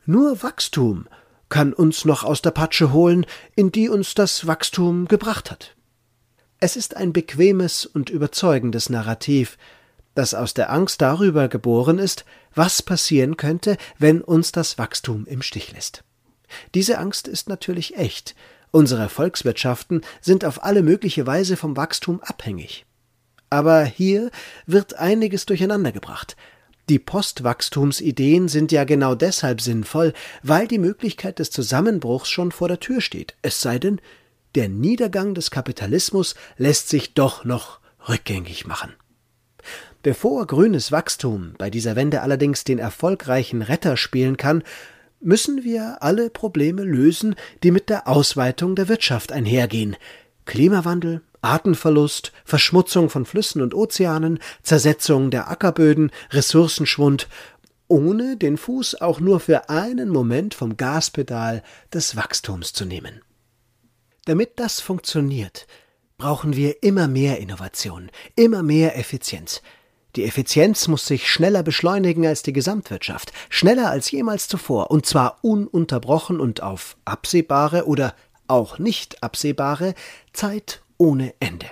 Nur 0.06 0.44
Wachstum 0.44 1.08
kann 1.48 1.72
uns 1.72 2.04
noch 2.04 2.22
aus 2.22 2.40
der 2.40 2.52
Patsche 2.52 2.92
holen, 2.92 3.26
in 3.56 3.72
die 3.72 3.88
uns 3.88 4.14
das 4.14 4.46
Wachstum 4.46 5.08
gebracht 5.08 5.50
hat. 5.50 5.74
Es 6.60 6.76
ist 6.76 6.96
ein 6.96 7.12
bequemes 7.12 7.84
und 7.84 8.10
überzeugendes 8.10 8.90
Narrativ, 8.90 9.58
das 10.18 10.34
aus 10.34 10.52
der 10.52 10.72
Angst 10.72 11.00
darüber 11.00 11.46
geboren 11.46 11.98
ist, 11.98 12.24
was 12.52 12.82
passieren 12.82 13.36
könnte, 13.36 13.76
wenn 13.98 14.20
uns 14.20 14.50
das 14.50 14.76
Wachstum 14.76 15.26
im 15.26 15.42
Stich 15.42 15.70
lässt. 15.70 16.02
Diese 16.74 16.98
Angst 16.98 17.28
ist 17.28 17.48
natürlich 17.48 17.96
echt. 17.96 18.34
Unsere 18.72 19.08
Volkswirtschaften 19.08 20.00
sind 20.20 20.44
auf 20.44 20.64
alle 20.64 20.82
mögliche 20.82 21.24
Weise 21.24 21.56
vom 21.56 21.76
Wachstum 21.76 22.20
abhängig. 22.20 22.84
Aber 23.48 23.84
hier 23.84 24.32
wird 24.66 24.94
einiges 24.94 25.46
durcheinandergebracht. 25.46 26.36
Die 26.88 26.98
Postwachstumsideen 26.98 28.48
sind 28.48 28.72
ja 28.72 28.82
genau 28.82 29.14
deshalb 29.14 29.60
sinnvoll, 29.60 30.14
weil 30.42 30.66
die 30.66 30.78
Möglichkeit 30.78 31.38
des 31.38 31.52
Zusammenbruchs 31.52 32.28
schon 32.28 32.50
vor 32.50 32.66
der 32.66 32.80
Tür 32.80 33.00
steht. 33.00 33.36
Es 33.40 33.60
sei 33.60 33.78
denn, 33.78 34.00
der 34.56 34.68
Niedergang 34.68 35.34
des 35.34 35.52
Kapitalismus 35.52 36.34
lässt 36.56 36.88
sich 36.88 37.14
doch 37.14 37.44
noch 37.44 37.78
rückgängig 38.08 38.66
machen. 38.66 38.94
Bevor 40.02 40.46
grünes 40.46 40.92
Wachstum 40.92 41.54
bei 41.58 41.70
dieser 41.70 41.96
Wende 41.96 42.22
allerdings 42.22 42.62
den 42.62 42.78
erfolgreichen 42.78 43.62
Retter 43.62 43.96
spielen 43.96 44.36
kann, 44.36 44.62
müssen 45.20 45.64
wir 45.64 46.02
alle 46.02 46.30
Probleme 46.30 46.82
lösen, 46.82 47.34
die 47.64 47.72
mit 47.72 47.88
der 47.88 48.06
Ausweitung 48.06 48.76
der 48.76 48.88
Wirtschaft 48.88 49.32
einhergehen. 49.32 49.96
Klimawandel, 50.44 51.22
Artenverlust, 51.40 52.32
Verschmutzung 52.44 53.10
von 53.10 53.26
Flüssen 53.26 53.60
und 53.60 53.74
Ozeanen, 53.74 54.38
Zersetzung 54.62 55.30
der 55.30 55.50
Ackerböden, 55.50 56.12
Ressourcenschwund, 56.30 57.28
ohne 57.88 58.36
den 58.36 58.56
Fuß 58.56 59.00
auch 59.00 59.18
nur 59.18 59.40
für 59.40 59.68
einen 59.68 60.10
Moment 60.10 60.54
vom 60.54 60.76
Gaspedal 60.76 61.62
des 61.92 62.16
Wachstums 62.16 62.72
zu 62.72 62.84
nehmen. 62.84 63.22
Damit 64.26 64.60
das 64.60 64.80
funktioniert, 64.80 65.66
brauchen 66.18 66.54
wir 66.54 66.82
immer 66.82 67.08
mehr 67.08 67.38
Innovation, 67.38 68.10
immer 68.36 68.62
mehr 68.62 68.98
Effizienz, 68.98 69.62
die 70.16 70.24
Effizienz 70.24 70.88
muss 70.88 71.06
sich 71.06 71.30
schneller 71.30 71.62
beschleunigen 71.62 72.26
als 72.26 72.42
die 72.42 72.52
Gesamtwirtschaft, 72.52 73.32
schneller 73.50 73.90
als 73.90 74.10
jemals 74.10 74.48
zuvor, 74.48 74.90
und 74.90 75.06
zwar 75.06 75.38
ununterbrochen 75.42 76.40
und 76.40 76.62
auf 76.62 76.96
absehbare 77.04 77.86
oder 77.86 78.14
auch 78.46 78.78
nicht 78.78 79.22
absehbare 79.22 79.94
Zeit 80.32 80.82
ohne 80.96 81.34
Ende. 81.40 81.66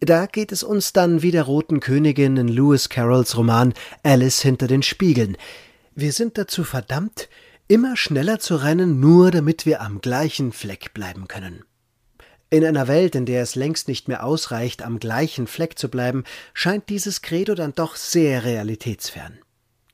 Da 0.00 0.26
geht 0.26 0.52
es 0.52 0.62
uns 0.62 0.92
dann 0.92 1.22
wie 1.22 1.32
der 1.32 1.42
roten 1.42 1.80
Königin 1.80 2.36
in 2.36 2.48
Lewis 2.48 2.88
Carrolls 2.88 3.36
Roman 3.36 3.74
Alice 4.04 4.40
hinter 4.40 4.68
den 4.68 4.82
Spiegeln. 4.82 5.36
Wir 5.96 6.12
sind 6.12 6.38
dazu 6.38 6.62
verdammt, 6.62 7.28
immer 7.66 7.96
schneller 7.96 8.38
zu 8.38 8.56
rennen, 8.56 9.00
nur 9.00 9.32
damit 9.32 9.66
wir 9.66 9.82
am 9.82 10.00
gleichen 10.00 10.52
Fleck 10.52 10.94
bleiben 10.94 11.26
können. 11.26 11.64
In 12.50 12.64
einer 12.64 12.88
Welt, 12.88 13.14
in 13.14 13.26
der 13.26 13.42
es 13.42 13.56
längst 13.56 13.88
nicht 13.88 14.08
mehr 14.08 14.24
ausreicht, 14.24 14.82
am 14.82 14.98
gleichen 14.98 15.46
Fleck 15.46 15.78
zu 15.78 15.90
bleiben, 15.90 16.24
scheint 16.54 16.88
dieses 16.88 17.20
Credo 17.20 17.54
dann 17.54 17.74
doch 17.74 17.96
sehr 17.96 18.44
realitätsfern. 18.44 19.38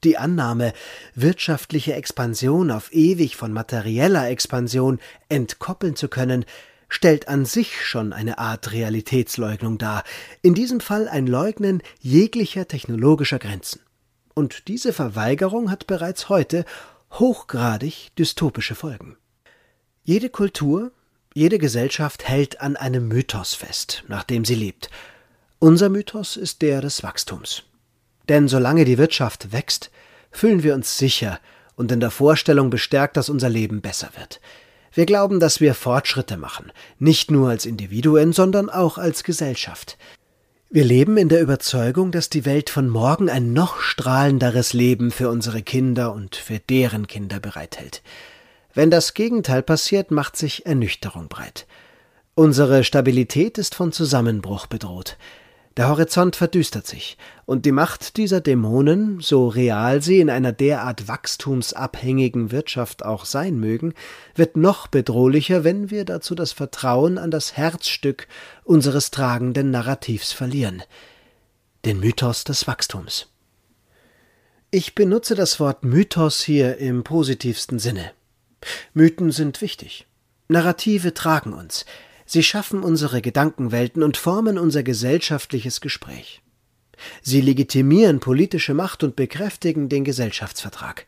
Die 0.04 0.18
Annahme, 0.18 0.72
wirtschaftliche 1.14 1.94
Expansion 1.94 2.70
auf 2.70 2.92
ewig 2.92 3.36
von 3.36 3.52
materieller 3.52 4.28
Expansion 4.28 5.00
entkoppeln 5.28 5.96
zu 5.96 6.08
können, 6.08 6.44
stellt 6.88 7.26
an 7.26 7.44
sich 7.44 7.84
schon 7.84 8.12
eine 8.12 8.38
Art 8.38 8.70
Realitätsleugnung 8.70 9.78
dar, 9.78 10.04
in 10.42 10.54
diesem 10.54 10.78
Fall 10.78 11.08
ein 11.08 11.26
Leugnen 11.26 11.82
jeglicher 11.98 12.68
technologischer 12.68 13.40
Grenzen. 13.40 13.80
Und 14.34 14.68
diese 14.68 14.92
Verweigerung 14.92 15.72
hat 15.72 15.88
bereits 15.88 16.28
heute 16.28 16.64
hochgradig 17.10 18.14
dystopische 18.16 18.76
Folgen. 18.76 19.16
Jede 20.04 20.28
Kultur, 20.28 20.92
jede 21.34 21.58
Gesellschaft 21.58 22.28
hält 22.28 22.60
an 22.60 22.76
einem 22.76 23.08
Mythos 23.08 23.54
fest, 23.54 24.04
nach 24.06 24.22
dem 24.22 24.44
sie 24.44 24.54
lebt. 24.54 24.88
Unser 25.58 25.88
Mythos 25.88 26.36
ist 26.36 26.62
der 26.62 26.80
des 26.80 27.02
Wachstums. 27.02 27.64
Denn 28.28 28.46
solange 28.46 28.84
die 28.84 28.98
Wirtschaft 28.98 29.52
wächst, 29.52 29.90
fühlen 30.30 30.62
wir 30.62 30.74
uns 30.74 30.96
sicher 30.96 31.40
und 31.74 31.90
in 31.90 31.98
der 31.98 32.12
Vorstellung 32.12 32.70
bestärkt, 32.70 33.16
dass 33.16 33.28
unser 33.28 33.48
Leben 33.48 33.80
besser 33.80 34.10
wird. 34.16 34.40
Wir 34.92 35.06
glauben, 35.06 35.40
dass 35.40 35.60
wir 35.60 35.74
Fortschritte 35.74 36.36
machen, 36.36 36.70
nicht 37.00 37.32
nur 37.32 37.50
als 37.50 37.66
Individuen, 37.66 38.32
sondern 38.32 38.70
auch 38.70 38.96
als 38.96 39.24
Gesellschaft. 39.24 39.98
Wir 40.70 40.84
leben 40.84 41.16
in 41.16 41.28
der 41.28 41.40
Überzeugung, 41.40 42.12
dass 42.12 42.30
die 42.30 42.44
Welt 42.44 42.70
von 42.70 42.88
morgen 42.88 43.28
ein 43.28 43.52
noch 43.52 43.80
strahlenderes 43.80 44.72
Leben 44.72 45.10
für 45.10 45.30
unsere 45.30 45.62
Kinder 45.62 46.12
und 46.12 46.36
für 46.36 46.60
deren 46.60 47.08
Kinder 47.08 47.40
bereithält. 47.40 48.02
Wenn 48.74 48.90
das 48.90 49.14
Gegenteil 49.14 49.62
passiert, 49.62 50.10
macht 50.10 50.36
sich 50.36 50.66
Ernüchterung 50.66 51.28
breit. 51.28 51.66
Unsere 52.34 52.82
Stabilität 52.82 53.56
ist 53.56 53.76
von 53.76 53.92
Zusammenbruch 53.92 54.66
bedroht. 54.66 55.16
Der 55.76 55.88
Horizont 55.88 56.36
verdüstert 56.36 56.86
sich, 56.86 57.16
und 57.46 57.66
die 57.66 57.72
Macht 57.72 58.16
dieser 58.16 58.40
Dämonen, 58.40 59.20
so 59.20 59.48
real 59.48 60.02
sie 60.02 60.20
in 60.20 60.30
einer 60.30 60.52
derart 60.52 61.08
wachstumsabhängigen 61.08 62.52
Wirtschaft 62.52 63.04
auch 63.04 63.24
sein 63.24 63.58
mögen, 63.58 63.94
wird 64.36 64.56
noch 64.56 64.86
bedrohlicher, 64.86 65.64
wenn 65.64 65.90
wir 65.90 66.04
dazu 66.04 66.34
das 66.34 66.52
Vertrauen 66.52 67.18
an 67.18 67.32
das 67.32 67.56
Herzstück 67.56 68.28
unseres 68.62 69.10
tragenden 69.10 69.70
Narrativs 69.72 70.32
verlieren, 70.32 70.82
den 71.84 71.98
Mythos 71.98 72.44
des 72.44 72.68
Wachstums. 72.68 73.28
Ich 74.70 74.94
benutze 74.94 75.34
das 75.34 75.58
Wort 75.58 75.84
Mythos 75.84 76.40
hier 76.42 76.78
im 76.78 77.04
positivsten 77.04 77.80
Sinne. 77.80 78.12
Mythen 78.92 79.30
sind 79.30 79.60
wichtig. 79.60 80.06
Narrative 80.48 81.14
tragen 81.14 81.52
uns, 81.52 81.84
Sie 82.26 82.42
schaffen 82.42 82.82
unsere 82.82 83.20
Gedankenwelten 83.20 84.02
und 84.02 84.16
formen 84.16 84.58
unser 84.58 84.82
gesellschaftliches 84.82 85.80
Gespräch. 85.80 86.40
Sie 87.22 87.40
legitimieren 87.40 88.20
politische 88.20 88.72
Macht 88.72 89.02
und 89.02 89.16
bekräftigen 89.16 89.88
den 89.88 90.04
Gesellschaftsvertrag. 90.04 91.06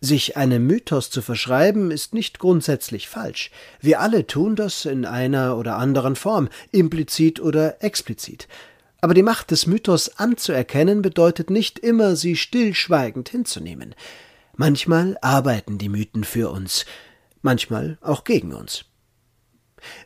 Sich 0.00 0.36
einem 0.36 0.66
Mythos 0.66 1.10
zu 1.10 1.22
verschreiben, 1.22 1.90
ist 1.90 2.14
nicht 2.14 2.38
grundsätzlich 2.38 3.08
falsch. 3.08 3.50
Wir 3.80 4.00
alle 4.00 4.26
tun 4.26 4.56
das 4.56 4.84
in 4.84 5.04
einer 5.04 5.56
oder 5.56 5.76
anderen 5.76 6.16
Form, 6.16 6.48
implizit 6.70 7.40
oder 7.40 7.82
explizit. 7.82 8.48
Aber 9.00 9.14
die 9.14 9.22
Macht 9.22 9.50
des 9.50 9.66
Mythos 9.66 10.18
anzuerkennen 10.18 11.02
bedeutet 11.02 11.50
nicht 11.50 11.78
immer, 11.78 12.16
sie 12.16 12.36
stillschweigend 12.36 13.28
hinzunehmen. 13.28 13.94
Manchmal 14.60 15.16
arbeiten 15.22 15.78
die 15.78 15.88
Mythen 15.88 16.24
für 16.24 16.50
uns, 16.50 16.84
manchmal 17.42 17.96
auch 18.00 18.24
gegen 18.24 18.52
uns. 18.52 18.86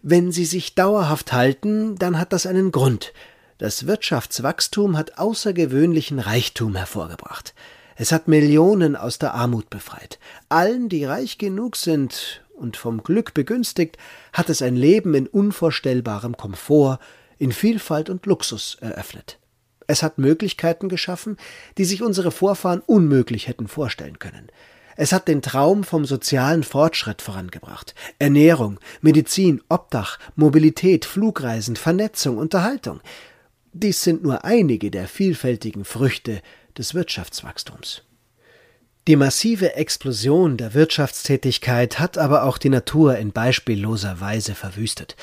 Wenn 0.02 0.30
sie 0.30 0.44
sich 0.44 0.74
dauerhaft 0.74 1.32
halten, 1.32 1.96
dann 1.96 2.18
hat 2.18 2.34
das 2.34 2.44
einen 2.44 2.70
Grund. 2.70 3.14
Das 3.56 3.86
Wirtschaftswachstum 3.86 4.98
hat 4.98 5.16
außergewöhnlichen 5.16 6.18
Reichtum 6.18 6.76
hervorgebracht. 6.76 7.54
Es 7.96 8.12
hat 8.12 8.28
Millionen 8.28 8.94
aus 8.94 9.18
der 9.18 9.32
Armut 9.32 9.70
befreit. 9.70 10.18
Allen, 10.50 10.90
die 10.90 11.06
reich 11.06 11.38
genug 11.38 11.74
sind 11.74 12.44
und 12.54 12.76
vom 12.76 13.02
Glück 13.02 13.32
begünstigt, 13.32 13.96
hat 14.34 14.50
es 14.50 14.60
ein 14.60 14.76
Leben 14.76 15.14
in 15.14 15.28
unvorstellbarem 15.28 16.36
Komfort, 16.36 16.98
in 17.38 17.52
Vielfalt 17.52 18.10
und 18.10 18.26
Luxus 18.26 18.76
eröffnet. 18.82 19.38
Es 19.86 20.02
hat 20.02 20.18
Möglichkeiten 20.18 20.88
geschaffen, 20.88 21.36
die 21.78 21.84
sich 21.84 22.02
unsere 22.02 22.30
Vorfahren 22.30 22.80
unmöglich 22.80 23.48
hätten 23.48 23.68
vorstellen 23.68 24.18
können. 24.18 24.50
Es 24.96 25.12
hat 25.12 25.28
den 25.28 25.42
Traum 25.42 25.84
vom 25.84 26.04
sozialen 26.04 26.62
Fortschritt 26.62 27.22
vorangebracht. 27.22 27.94
Ernährung, 28.18 28.78
Medizin, 29.00 29.62
Obdach, 29.68 30.18
Mobilität, 30.36 31.04
Flugreisen, 31.04 31.76
Vernetzung, 31.76 32.38
Unterhaltung. 32.38 33.00
Dies 33.72 34.02
sind 34.02 34.22
nur 34.22 34.44
einige 34.44 34.90
der 34.90 35.08
vielfältigen 35.08 35.84
Früchte 35.84 36.42
des 36.76 36.94
Wirtschaftswachstums. 36.94 38.02
Die 39.08 39.16
massive 39.16 39.74
Explosion 39.74 40.56
der 40.56 40.74
Wirtschaftstätigkeit 40.74 41.98
hat 41.98 42.18
aber 42.18 42.44
auch 42.44 42.56
die 42.56 42.68
Natur 42.68 43.16
in 43.16 43.32
beispielloser 43.32 44.20
Weise 44.20 44.54
verwüstet. 44.54 45.16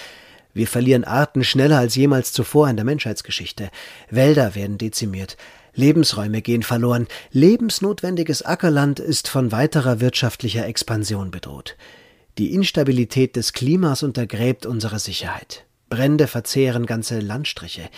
Wir 0.53 0.67
verlieren 0.67 1.03
Arten 1.03 1.43
schneller 1.43 1.77
als 1.77 1.95
jemals 1.95 2.33
zuvor 2.33 2.69
in 2.69 2.75
der 2.75 2.85
Menschheitsgeschichte. 2.85 3.69
Wälder 4.09 4.55
werden 4.55 4.77
dezimiert, 4.77 5.37
Lebensräume 5.73 6.41
gehen 6.41 6.63
verloren, 6.63 7.07
lebensnotwendiges 7.31 8.41
Ackerland 8.41 8.99
ist 8.99 9.27
von 9.27 9.51
weiterer 9.51 9.99
wirtschaftlicher 9.99 10.65
Expansion 10.65 11.31
bedroht. 11.31 11.77
Die 12.37 12.53
Instabilität 12.53 13.35
des 13.35 13.53
Klimas 13.53 14.03
untergräbt 14.03 14.65
unsere 14.65 14.99
Sicherheit. 14.99 15.65
Brände 15.89 16.27
verzehren 16.27 16.85
ganze 16.85 17.19
Landstriche. 17.19 17.89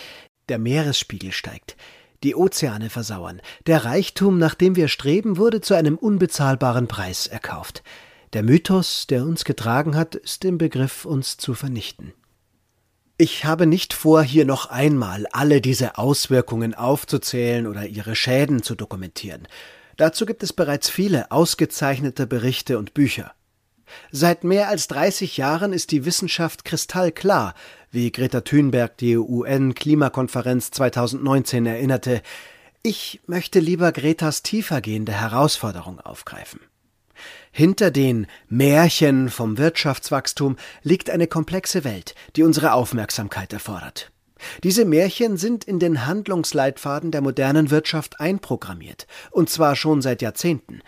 Der 0.48 0.58
Meeresspiegel 0.58 1.32
steigt. 1.32 1.76
Die 2.22 2.34
Ozeane 2.36 2.88
versauern. 2.88 3.40
Der 3.66 3.84
Reichtum, 3.84 4.38
nach 4.38 4.54
dem 4.54 4.76
wir 4.76 4.88
streben, 4.88 5.36
wurde 5.36 5.60
zu 5.60 5.74
einem 5.74 5.96
unbezahlbaren 5.96 6.88
Preis 6.88 7.26
erkauft. 7.26 7.82
Der 8.32 8.42
Mythos, 8.42 9.06
der 9.08 9.24
uns 9.24 9.44
getragen 9.44 9.96
hat, 9.96 10.14
ist 10.14 10.44
im 10.44 10.56
Begriff, 10.56 11.04
uns 11.04 11.36
zu 11.36 11.54
vernichten. 11.54 12.12
Ich 13.24 13.44
habe 13.44 13.66
nicht 13.66 13.94
vor, 13.94 14.24
hier 14.24 14.44
noch 14.44 14.66
einmal 14.66 15.28
alle 15.30 15.60
diese 15.60 15.96
Auswirkungen 15.96 16.74
aufzuzählen 16.74 17.68
oder 17.68 17.86
ihre 17.86 18.16
Schäden 18.16 18.64
zu 18.64 18.74
dokumentieren. 18.74 19.46
Dazu 19.96 20.26
gibt 20.26 20.42
es 20.42 20.52
bereits 20.52 20.90
viele 20.90 21.30
ausgezeichnete 21.30 22.26
Berichte 22.26 22.78
und 22.78 22.94
Bücher. 22.94 23.32
Seit 24.10 24.42
mehr 24.42 24.70
als 24.70 24.88
30 24.88 25.36
Jahren 25.36 25.72
ist 25.72 25.92
die 25.92 26.04
Wissenschaft 26.04 26.64
kristallklar, 26.64 27.54
wie 27.92 28.10
Greta 28.10 28.40
Thunberg 28.40 28.96
die 28.96 29.16
UN-Klimakonferenz 29.16 30.72
2019 30.72 31.64
erinnerte. 31.64 32.22
Ich 32.82 33.20
möchte 33.28 33.60
lieber 33.60 33.92
Gretas 33.92 34.42
tiefergehende 34.42 35.12
Herausforderung 35.12 36.00
aufgreifen. 36.00 36.58
Hinter 37.54 37.90
den 37.90 38.26
Märchen 38.48 39.28
vom 39.28 39.58
Wirtschaftswachstum 39.58 40.56
liegt 40.82 41.10
eine 41.10 41.26
komplexe 41.26 41.84
Welt, 41.84 42.14
die 42.34 42.44
unsere 42.44 42.72
Aufmerksamkeit 42.72 43.52
erfordert. 43.52 44.10
Diese 44.64 44.86
Märchen 44.86 45.36
sind 45.36 45.64
in 45.64 45.78
den 45.78 46.06
Handlungsleitfaden 46.06 47.10
der 47.10 47.20
modernen 47.20 47.70
Wirtschaft 47.70 48.20
einprogrammiert, 48.20 49.06
und 49.30 49.50
zwar 49.50 49.76
schon 49.76 50.00
seit 50.00 50.22
Jahrzehnten. 50.22 50.80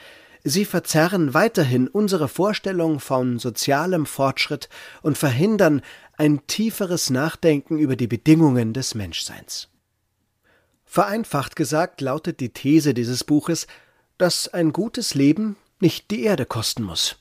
Sie 0.43 0.65
verzerren 0.65 1.35
weiterhin 1.35 1.87
unsere 1.87 2.29
Vorstellung 2.29 2.99
von 2.99 3.39
sozialem 3.39 4.07
Fortschritt 4.07 4.71
und 5.03 5.19
verhindern 5.19 5.83
ein 6.17 6.47
tieferes 6.47 7.11
Nachdenken 7.11 7.79
über 7.79 7.95
die 7.95 8.07
Bedingungen 8.07 8.73
des 8.73 8.95
Menschseins. 8.95 9.69
Vereinfacht 10.87 11.57
gesagt 11.57 12.01
lautet 12.01 12.41
die 12.41 12.55
These 12.55 12.95
dieses 12.95 13.23
Buches, 13.25 13.67
dass 14.17 14.49
ein 14.49 14.73
gutes 14.73 15.15
Leben 15.15 15.57
nicht 15.85 16.11
die 16.11 16.23
Erde 16.23 16.47
kosten 16.47 16.83
muss. 16.83 17.17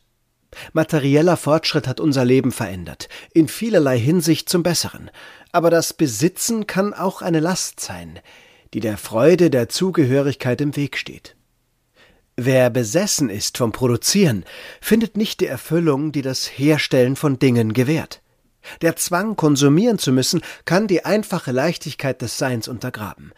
Materieller 0.72 1.36
Fortschritt 1.36 1.86
hat 1.86 2.00
unser 2.00 2.24
Leben 2.24 2.52
verändert, 2.52 3.10
in 3.34 3.50
vielerlei 3.50 4.00
Hinsicht 4.00 4.48
zum 4.48 4.64
Besseren, 4.64 5.12
aber 5.52 5.70
das 5.70 5.94
Besitzen 5.94 6.66
kann 6.66 6.94
auch 6.94 7.22
eine 7.22 7.42
Last 7.42 7.82
sein, 7.82 8.20
die 8.74 8.80
der 8.80 8.98
Freude 8.98 9.50
der 9.50 9.68
Zugehörigkeit 9.68 10.62
im 10.62 10.78
Weg 10.78 10.98
steht. 10.98 11.36
Wer 12.38 12.70
besessen 12.70 13.30
ist 13.30 13.58
vom 13.58 13.74
Produzieren, 13.74 14.46
findet 14.80 15.18
nicht 15.18 15.42
die 15.42 15.48
Erfüllung, 15.48 16.14
die 16.14 16.22
das 16.22 16.46
Herstellen 16.46 17.16
von 17.16 17.38
Dingen 17.38 17.74
gewährt. 17.74 18.22
Der 18.82 18.96
Zwang, 18.96 19.36
konsumieren 19.36 20.00
zu 20.00 20.14
müssen, 20.14 20.42
kann 20.64 20.88
die 20.88 21.04
einfache 21.04 21.52
Leichtigkeit 21.52 22.22
des 22.22 22.38
Seins 22.38 22.70
untergraben. 22.70 23.34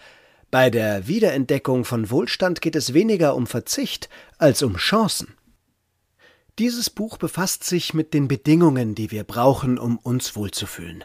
Bei 0.56 0.70
der 0.70 1.06
Wiederentdeckung 1.06 1.84
von 1.84 2.10
Wohlstand 2.10 2.62
geht 2.62 2.78
es 2.78 2.94
weniger 2.94 3.36
um 3.36 3.46
Verzicht 3.46 4.08
als 4.38 4.64
um 4.64 4.78
Chancen. 4.78 5.36
Dieses 6.60 6.90
Buch 6.90 7.18
befasst 7.18 7.66
sich 7.66 7.94
mit 7.94 8.14
den 8.14 8.30
Bedingungen, 8.30 8.96
die 8.96 9.12
wir 9.12 9.26
brauchen, 9.26 9.78
um 9.78 9.98
uns 9.98 10.38
wohlzufühlen. 10.38 11.04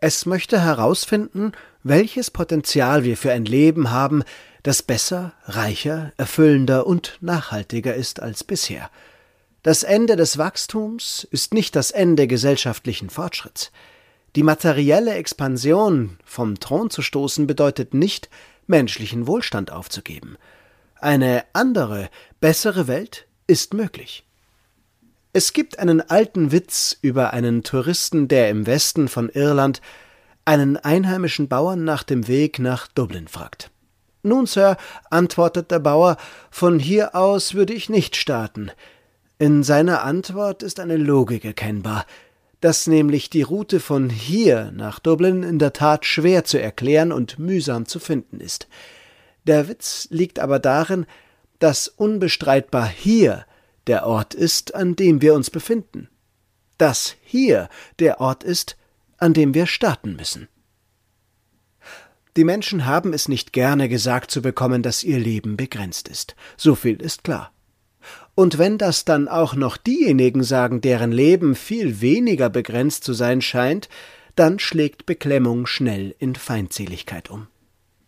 Es 0.00 0.24
möchte 0.24 0.62
herausfinden, 0.62 1.52
welches 1.82 2.30
Potenzial 2.30 3.04
wir 3.04 3.18
für 3.18 3.32
ein 3.32 3.44
Leben 3.44 3.90
haben, 3.90 4.22
das 4.62 4.82
besser, 4.82 5.34
reicher, 5.44 6.14
erfüllender 6.16 6.86
und 6.86 7.18
nachhaltiger 7.20 7.94
ist 7.94 8.22
als 8.22 8.44
bisher. 8.44 8.90
Das 9.62 9.82
Ende 9.82 10.16
des 10.16 10.38
Wachstums 10.38 11.28
ist 11.30 11.52
nicht 11.52 11.76
das 11.76 11.90
Ende 11.90 12.26
gesellschaftlichen 12.26 13.10
Fortschritts. 13.10 13.72
Die 14.36 14.42
materielle 14.42 15.12
Expansion 15.16 16.18
vom 16.24 16.60
Thron 16.60 16.88
zu 16.88 17.02
stoßen 17.02 17.46
bedeutet 17.46 17.92
nicht, 17.92 18.30
menschlichen 18.66 19.26
Wohlstand 19.26 19.70
aufzugeben. 19.72 20.36
Eine 21.00 21.44
andere, 21.52 22.08
bessere 22.40 22.86
Welt 22.86 23.26
ist 23.46 23.74
möglich. 23.74 24.24
Es 25.32 25.52
gibt 25.52 25.78
einen 25.78 26.00
alten 26.00 26.50
Witz 26.50 26.96
über 27.02 27.32
einen 27.32 27.62
Touristen, 27.62 28.28
der 28.28 28.48
im 28.48 28.66
Westen 28.66 29.08
von 29.08 29.28
Irland 29.28 29.82
einen 30.46 30.76
einheimischen 30.76 31.48
Bauern 31.48 31.84
nach 31.84 32.02
dem 32.02 32.28
Weg 32.28 32.58
nach 32.58 32.86
Dublin 32.88 33.28
fragt. 33.28 33.70
Nun, 34.22 34.46
Sir, 34.46 34.76
antwortet 35.10 35.70
der 35.70 35.78
Bauer, 35.78 36.16
von 36.50 36.78
hier 36.78 37.14
aus 37.14 37.54
würde 37.54 37.74
ich 37.74 37.88
nicht 37.88 38.16
starten. 38.16 38.70
In 39.38 39.62
seiner 39.62 40.02
Antwort 40.02 40.62
ist 40.62 40.80
eine 40.80 40.96
Logik 40.96 41.44
erkennbar 41.44 42.06
dass 42.60 42.86
nämlich 42.86 43.30
die 43.30 43.42
Route 43.42 43.80
von 43.80 44.10
hier 44.10 44.72
nach 44.74 44.98
Dublin 44.98 45.42
in 45.42 45.58
der 45.58 45.72
Tat 45.72 46.06
schwer 46.06 46.44
zu 46.44 46.60
erklären 46.60 47.12
und 47.12 47.38
mühsam 47.38 47.86
zu 47.86 47.98
finden 47.98 48.40
ist. 48.40 48.68
Der 49.44 49.68
Witz 49.68 50.08
liegt 50.10 50.38
aber 50.38 50.58
darin, 50.58 51.06
dass 51.58 51.88
unbestreitbar 51.88 52.86
hier 52.86 53.46
der 53.86 54.06
Ort 54.06 54.34
ist, 54.34 54.74
an 54.74 54.96
dem 54.96 55.22
wir 55.22 55.34
uns 55.34 55.50
befinden. 55.50 56.08
Dass 56.78 57.16
hier 57.22 57.68
der 57.98 58.20
Ort 58.20 58.42
ist, 58.42 58.76
an 59.18 59.32
dem 59.32 59.54
wir 59.54 59.66
starten 59.66 60.16
müssen. 60.16 60.48
Die 62.36 62.44
Menschen 62.44 62.84
haben 62.84 63.14
es 63.14 63.28
nicht 63.28 63.52
gerne 63.54 63.88
gesagt 63.88 64.30
zu 64.30 64.42
bekommen, 64.42 64.82
dass 64.82 65.02
ihr 65.02 65.18
Leben 65.18 65.56
begrenzt 65.56 66.08
ist. 66.08 66.36
So 66.56 66.74
viel 66.74 67.00
ist 67.00 67.24
klar. 67.24 67.50
Und 68.36 68.58
wenn 68.58 68.76
das 68.76 69.06
dann 69.06 69.28
auch 69.28 69.54
noch 69.54 69.78
diejenigen 69.78 70.44
sagen, 70.44 70.82
deren 70.82 71.10
Leben 71.10 71.54
viel 71.54 72.02
weniger 72.02 72.50
begrenzt 72.50 73.02
zu 73.02 73.14
sein 73.14 73.40
scheint, 73.40 73.88
dann 74.36 74.58
schlägt 74.58 75.06
Beklemmung 75.06 75.66
schnell 75.66 76.14
in 76.18 76.34
Feindseligkeit 76.34 77.30
um. 77.30 77.46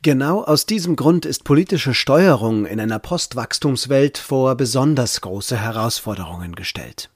Genau 0.02 0.44
aus 0.44 0.66
diesem 0.66 0.96
Grund 0.96 1.24
ist 1.24 1.44
politische 1.44 1.94
Steuerung 1.94 2.66
in 2.66 2.78
einer 2.78 2.98
Postwachstumswelt 2.98 4.18
vor 4.18 4.54
besonders 4.54 5.22
große 5.22 5.56
Herausforderungen 5.56 6.54
gestellt. 6.54 7.08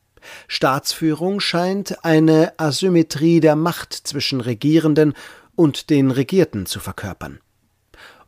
Staatsführung 0.48 1.40
scheint 1.40 2.04
eine 2.06 2.58
Asymmetrie 2.58 3.40
der 3.40 3.56
Macht 3.56 3.92
zwischen 3.92 4.40
Regierenden 4.40 5.12
und 5.54 5.90
den 5.90 6.10
Regierten 6.10 6.64
zu 6.64 6.80
verkörpern. 6.80 7.40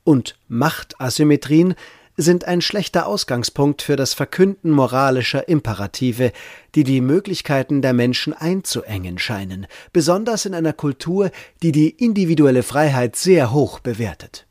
Und 0.04 0.36
Machtasymmetrien 0.48 1.74
sind 2.16 2.44
ein 2.44 2.60
schlechter 2.60 3.06
Ausgangspunkt 3.06 3.82
für 3.82 3.96
das 3.96 4.14
Verkünden 4.14 4.70
moralischer 4.70 5.48
Imperative, 5.48 6.32
die 6.74 6.84
die 6.84 7.00
Möglichkeiten 7.00 7.82
der 7.82 7.92
Menschen 7.92 8.32
einzuengen 8.32 9.18
scheinen, 9.18 9.66
besonders 9.92 10.46
in 10.46 10.54
einer 10.54 10.72
Kultur, 10.72 11.30
die 11.62 11.72
die 11.72 11.90
individuelle 11.90 12.62
Freiheit 12.62 13.16
sehr 13.16 13.52
hoch 13.52 13.80
bewertet. 13.80 14.46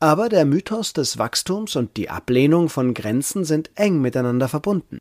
Aber 0.00 0.28
der 0.28 0.44
Mythos 0.44 0.92
des 0.92 1.18
Wachstums 1.18 1.76
und 1.76 1.96
die 1.96 2.10
Ablehnung 2.10 2.68
von 2.68 2.92
Grenzen 2.92 3.44
sind 3.44 3.70
eng 3.76 4.00
miteinander 4.00 4.48
verbunden. 4.48 4.98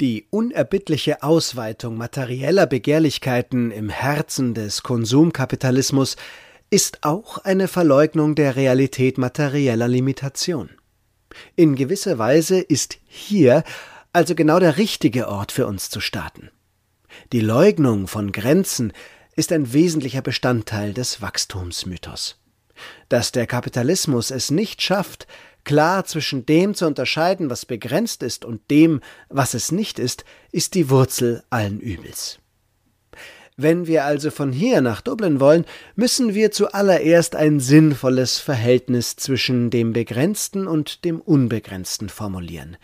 Die 0.00 0.26
unerbittliche 0.30 1.22
Ausweitung 1.22 1.96
materieller 1.96 2.66
Begehrlichkeiten 2.66 3.70
im 3.70 3.88
Herzen 3.88 4.54
des 4.54 4.82
Konsumkapitalismus 4.82 6.16
ist 6.70 7.04
auch 7.04 7.38
eine 7.38 7.68
Verleugnung 7.68 8.34
der 8.34 8.56
Realität 8.56 9.18
materieller 9.18 9.88
Limitation. 9.88 10.70
In 11.56 11.76
gewisser 11.76 12.18
Weise 12.18 12.60
ist 12.60 12.98
hier 13.06 13.64
also 14.12 14.34
genau 14.34 14.58
der 14.58 14.76
richtige 14.76 15.28
Ort 15.28 15.52
für 15.52 15.66
uns 15.66 15.90
zu 15.90 16.00
starten. 16.00 16.50
Die 17.32 17.40
Leugnung 17.40 18.06
von 18.06 18.32
Grenzen 18.32 18.92
ist 19.36 19.52
ein 19.52 19.72
wesentlicher 19.72 20.22
Bestandteil 20.22 20.92
des 20.92 21.22
Wachstumsmythos. 21.22 22.40
Dass 23.08 23.32
der 23.32 23.46
Kapitalismus 23.46 24.30
es 24.30 24.50
nicht 24.50 24.82
schafft, 24.82 25.26
klar 25.64 26.04
zwischen 26.04 26.46
dem 26.46 26.74
zu 26.74 26.86
unterscheiden, 26.86 27.50
was 27.50 27.66
begrenzt 27.66 28.22
ist, 28.22 28.44
und 28.44 28.70
dem, 28.70 29.00
was 29.28 29.54
es 29.54 29.72
nicht 29.72 29.98
ist, 29.98 30.24
ist 30.52 30.74
die 30.74 30.90
Wurzel 30.90 31.42
allen 31.50 31.80
Übels. 31.80 32.40
Wenn 33.60 33.88
wir 33.88 34.04
also 34.04 34.30
von 34.30 34.52
hier 34.52 34.80
nach 34.80 35.00
Dublin 35.00 35.40
wollen, 35.40 35.64
müssen 35.96 36.32
wir 36.32 36.52
zuallererst 36.52 37.34
ein 37.34 37.58
sinnvolles 37.58 38.38
Verhältnis 38.38 39.16
zwischen 39.16 39.70
dem 39.70 39.92
Begrenzten 39.92 40.68
und 40.68 41.04
dem 41.04 41.20
Unbegrenzten 41.20 42.08
formulieren. 42.08 42.76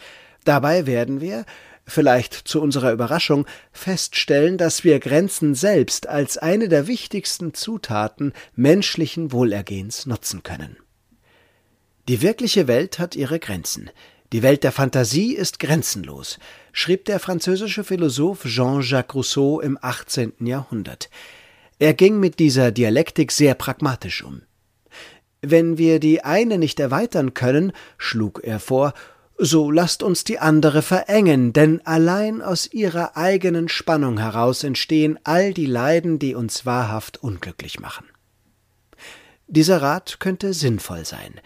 Dabei 0.42 0.84
werden 0.84 1.20
wir, 1.20 1.46
vielleicht 1.86 2.34
zu 2.34 2.60
unserer 2.60 2.92
Überraschung, 2.92 3.46
feststellen, 3.70 4.58
dass 4.58 4.82
wir 4.82 4.98
Grenzen 4.98 5.54
selbst 5.54 6.08
als 6.08 6.38
eine 6.38 6.68
der 6.68 6.88
wichtigsten 6.88 7.54
Zutaten 7.54 8.32
menschlichen 8.56 9.30
Wohlergehens 9.30 10.06
nutzen 10.06 10.42
können. 10.42 10.76
Die 12.08 12.20
wirkliche 12.20 12.66
Welt 12.66 12.98
hat 12.98 13.14
ihre 13.14 13.38
Grenzen. 13.38 13.90
Die 14.32 14.42
Welt 14.42 14.64
der 14.64 14.72
Fantasie 14.72 15.36
ist 15.36 15.60
grenzenlos, 15.60 16.40
schrieb 16.74 17.04
der 17.04 17.20
französische 17.20 17.84
Philosoph 17.84 18.44
Jean-Jacques 18.44 19.14
Rousseau 19.14 19.60
im 19.60 19.78
18. 19.80 20.32
Jahrhundert. 20.40 21.08
Er 21.78 21.94
ging 21.94 22.18
mit 22.18 22.40
dieser 22.40 22.72
Dialektik 22.72 23.30
sehr 23.30 23.54
pragmatisch 23.54 24.24
um. 24.24 24.42
Wenn 25.40 25.78
wir 25.78 26.00
die 26.00 26.24
eine 26.24 26.58
nicht 26.58 26.80
erweitern 26.80 27.32
können, 27.32 27.72
schlug 27.96 28.40
er 28.42 28.58
vor, 28.58 28.92
so 29.38 29.70
lasst 29.70 30.02
uns 30.02 30.24
die 30.24 30.40
andere 30.40 30.82
verengen, 30.82 31.52
denn 31.52 31.80
allein 31.86 32.42
aus 32.42 32.72
ihrer 32.72 33.16
eigenen 33.16 33.68
Spannung 33.68 34.18
heraus 34.18 34.64
entstehen 34.64 35.18
all 35.22 35.54
die 35.54 35.66
Leiden, 35.66 36.18
die 36.18 36.34
uns 36.34 36.66
wahrhaft 36.66 37.22
unglücklich 37.22 37.78
machen. 37.78 38.06
Dieser 39.46 39.80
Rat 39.80 40.18
könnte 40.18 40.52
sinnvoll 40.54 41.04
sein, 41.04 41.40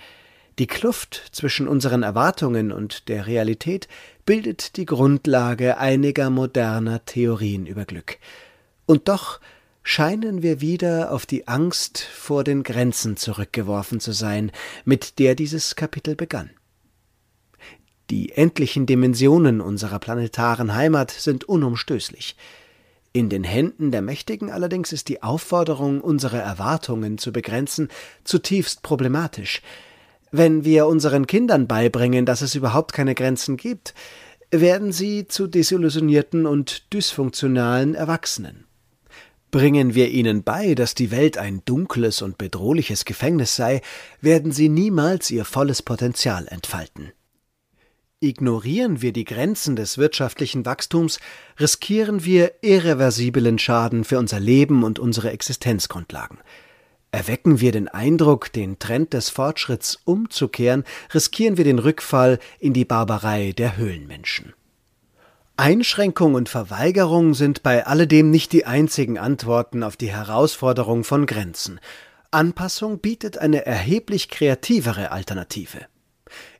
die 0.59 0.67
Kluft 0.67 1.29
zwischen 1.33 1.69
unseren 1.69 2.03
Erwartungen 2.03 2.73
und 2.73 3.09
der 3.09 3.27
Realität 3.27 3.89
bildet 4.27 4.77
die 4.77 4.87
Grundlage 4.87 5.79
einiger 5.79 6.31
moderner 6.31 7.05
Theorien 7.05 7.67
über 7.67 7.85
Glück. 7.85 8.19
Und 8.87 9.09
doch 9.09 9.41
scheinen 9.83 10.43
wir 10.43 10.61
wieder 10.61 11.13
auf 11.13 11.27
die 11.27 11.49
Angst 11.49 12.01
vor 12.01 12.45
den 12.45 12.63
Grenzen 12.63 13.17
zurückgeworfen 13.17 14.01
zu 14.01 14.13
sein, 14.13 14.51
mit 14.85 15.19
der 15.19 15.35
dieses 15.35 15.77
Kapitel 15.77 16.17
begann. 16.17 16.51
Die 18.11 18.33
endlichen 18.33 18.87
Dimensionen 18.87 19.61
unserer 19.61 19.99
planetaren 19.99 20.75
Heimat 20.75 21.11
sind 21.11 21.45
unumstößlich. 21.45 22.37
In 23.13 23.29
den 23.29 23.45
Händen 23.45 23.91
der 23.91 24.03
Mächtigen 24.03 24.51
allerdings 24.51 24.93
ist 24.93 25.09
die 25.09 25.23
Aufforderung, 25.23 26.01
unsere 26.01 26.39
Erwartungen 26.39 27.19
zu 27.19 27.33
begrenzen, 27.33 27.89
zutiefst 28.25 28.83
problematisch, 28.83 29.63
wenn 30.31 30.65
wir 30.65 30.87
unseren 30.87 31.27
Kindern 31.27 31.67
beibringen, 31.67 32.27
dass 32.27 32.43
es 32.43 32.55
überhaupt 32.55 32.93
keine 32.93 33.15
Grenzen 33.15 33.57
gibt, 33.57 33.95
werden 34.51 34.93
sie 34.93 35.27
zu 35.27 35.47
desillusionierten 35.47 36.47
und 36.47 36.93
dysfunktionalen 36.93 37.95
Erwachsenen. 37.95 38.65
Bringen 39.51 39.95
wir 39.95 40.11
ihnen 40.11 40.43
bei, 40.43 40.75
dass 40.75 40.95
die 40.95 41.11
Welt 41.11 41.39
ein 41.39 41.63
dunkles 41.65 42.21
und 42.21 42.37
bedrohliches 42.37 43.05
Gefängnis 43.07 43.57
sei, 43.57 43.81
werden 44.21 44.53
sie 44.53 44.69
niemals 44.69 45.31
ihr 45.31 45.47
volles 45.47 45.83
Potenzial 45.83 46.47
entfalten. 46.49 47.13
Ignorieren 48.21 49.01
wir 49.01 49.13
die 49.13 49.25
Grenzen 49.25 49.77
des 49.77 49.97
wirtschaftlichen 49.97 50.67
Wachstums, 50.67 51.21
riskieren 51.59 52.25
wir 52.25 52.53
irreversiblen 52.63 53.59
Schaden 53.59 54.05
für 54.05 54.19
unser 54.19 54.41
Leben 54.41 54.83
und 54.83 54.99
unsere 54.99 55.31
Existenzgrundlagen. 55.31 56.39
Erwecken 57.11 57.61
wir 57.61 57.73
den 57.73 57.89
Eindruck, 57.89 58.53
den 58.53 58.79
Trend 58.79 59.15
des 59.15 59.31
Fortschritts 59.31 59.99
umzukehren, 60.05 60.85
riskieren 61.15 61.57
wir 61.57 61.65
den 61.65 61.79
Rückfall 61.79 62.39
in 62.59 62.75
die 62.75 62.85
Barbarei 62.85 63.53
der 63.53 63.77
Höhlenmenschen. 63.77 64.53
Einschränkung 65.57 66.35
und 66.35 66.49
Verweigerung 66.49 67.35
sind 67.35 67.63
bei 67.63 67.87
alledem 67.87 68.31
nicht 68.31 68.53
die 68.53 68.67
einzigen 68.67 69.19
Antworten 69.19 69.83
auf 69.83 69.97
die 69.97 70.13
Herausforderung 70.13 71.03
von 71.03 71.27
Grenzen. 71.27 71.81
Anpassung 72.31 72.99
bietet 72.99 73.39
eine 73.39 73.65
erheblich 73.67 74.29
kreativere 74.29 75.11
Alternative 75.11 75.87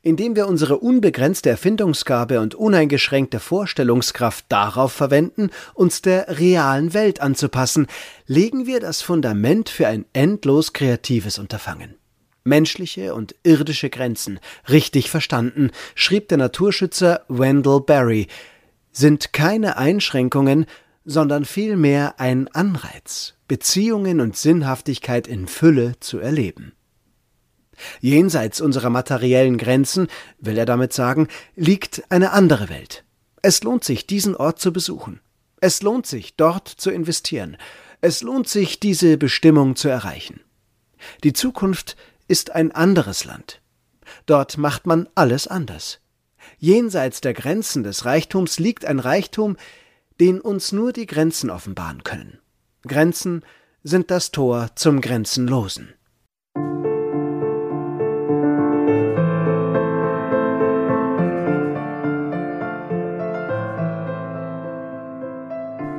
indem 0.03 0.37
wir 0.37 0.49
unsere 0.49 0.79
unbegrenzte 0.79 1.51
Erfindungsgabe 1.51 2.41
und 2.41 2.55
uneingeschränkte 2.55 3.41
Vorstellungskraft 3.41 4.45
darauf 4.49 4.93
verwenden, 4.93 5.51
uns 5.75 6.03
der 6.03 6.39
realen 6.39 6.95
Welt 6.95 7.21
anzupassen, 7.21 7.87
legen 8.27 8.67
wir 8.67 8.81
das 8.81 9.03
Fundament 9.03 9.69
für 9.69 9.87
ein 9.87 10.05
endlos 10.13 10.73
kreatives 10.73 11.39
Unterfangen. 11.39 11.97
Menschliche 12.45 13.15
und 13.15 13.35
irdische 13.43 13.91
Grenzen, 13.91 14.41
richtig 14.69 15.11
verstanden, 15.11 15.71
schrieb 15.95 16.29
der 16.29 16.39
Naturschützer 16.39 17.23
Wendell 17.29 17.81
Berry, 17.81 18.27
sind 18.91 19.33
keine 19.33 19.77
Einschränkungen, 19.77 20.67
sondern 21.05 21.45
vielmehr 21.45 22.19
ein 22.19 22.49
Anreiz, 22.49 23.35
Beziehungen 23.49 24.21
und 24.21 24.37
Sinnhaftigkeit 24.37 25.27
in 25.27 25.47
Fülle 25.47 25.95
zu 26.01 26.19
erleben. 26.19 26.73
Jenseits 28.01 28.61
unserer 28.61 28.91
materiellen 28.91 29.59
Grenzen, 29.59 30.09
will 30.39 30.59
er 30.59 30.67
damit 30.67 30.93
sagen, 30.93 31.29
liegt 31.57 32.03
eine 32.11 32.33
andere 32.33 32.69
Welt. 32.69 33.05
Es 33.43 33.63
lohnt 33.63 33.85
sich, 33.85 34.07
diesen 34.07 34.35
Ort 34.35 34.61
zu 34.61 34.73
besuchen. 34.73 35.21
Es 35.61 35.83
lohnt 35.83 36.07
sich, 36.07 36.37
dort 36.37 36.69
zu 36.69 36.91
investieren. 36.91 37.57
Es 38.01 38.23
lohnt 38.23 38.49
sich, 38.49 38.81
diese 38.81 39.17
Bestimmung 39.17 39.77
zu 39.77 39.89
erreichen. 39.89 40.41
Die 41.25 41.33
Zukunft 41.33 41.97
ist 42.29 42.51
ein 42.53 42.73
anderes 42.73 43.25
Land. 43.25 43.61
Dort 44.27 44.59
macht 44.59 44.87
man 44.87 45.09
alles 45.15 45.47
anders. 45.47 46.01
Jenseits 46.59 47.21
der 47.21 47.35
Grenzen 47.35 47.83
des 47.83 48.05
Reichtums 48.05 48.59
liegt 48.59 48.85
ein 48.85 49.01
Reichtum, 49.01 49.57
den 50.21 50.41
uns 50.41 50.73
nur 50.73 50.93
die 50.93 51.07
Grenzen 51.07 51.51
offenbaren 51.51 52.03
können. 52.03 52.39
Grenzen 52.87 53.45
sind 53.83 54.11
das 54.11 54.31
Tor 54.31 54.71
zum 54.75 55.01
Grenzenlosen. 55.01 55.95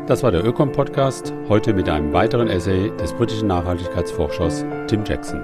Das 0.09 0.23
war 0.23 0.31
der 0.31 0.43
Ökom 0.43 0.71
Podcast, 0.71 1.31
heute 1.49 1.71
mit 1.71 1.87
einem 1.87 2.11
weiteren 2.13 2.47
Essay 2.47 2.89
des 2.97 3.13
britischen 3.13 3.47
Nachhaltigkeitsforschers 3.47 4.65
Tim 4.87 5.05
Jackson. 5.05 5.39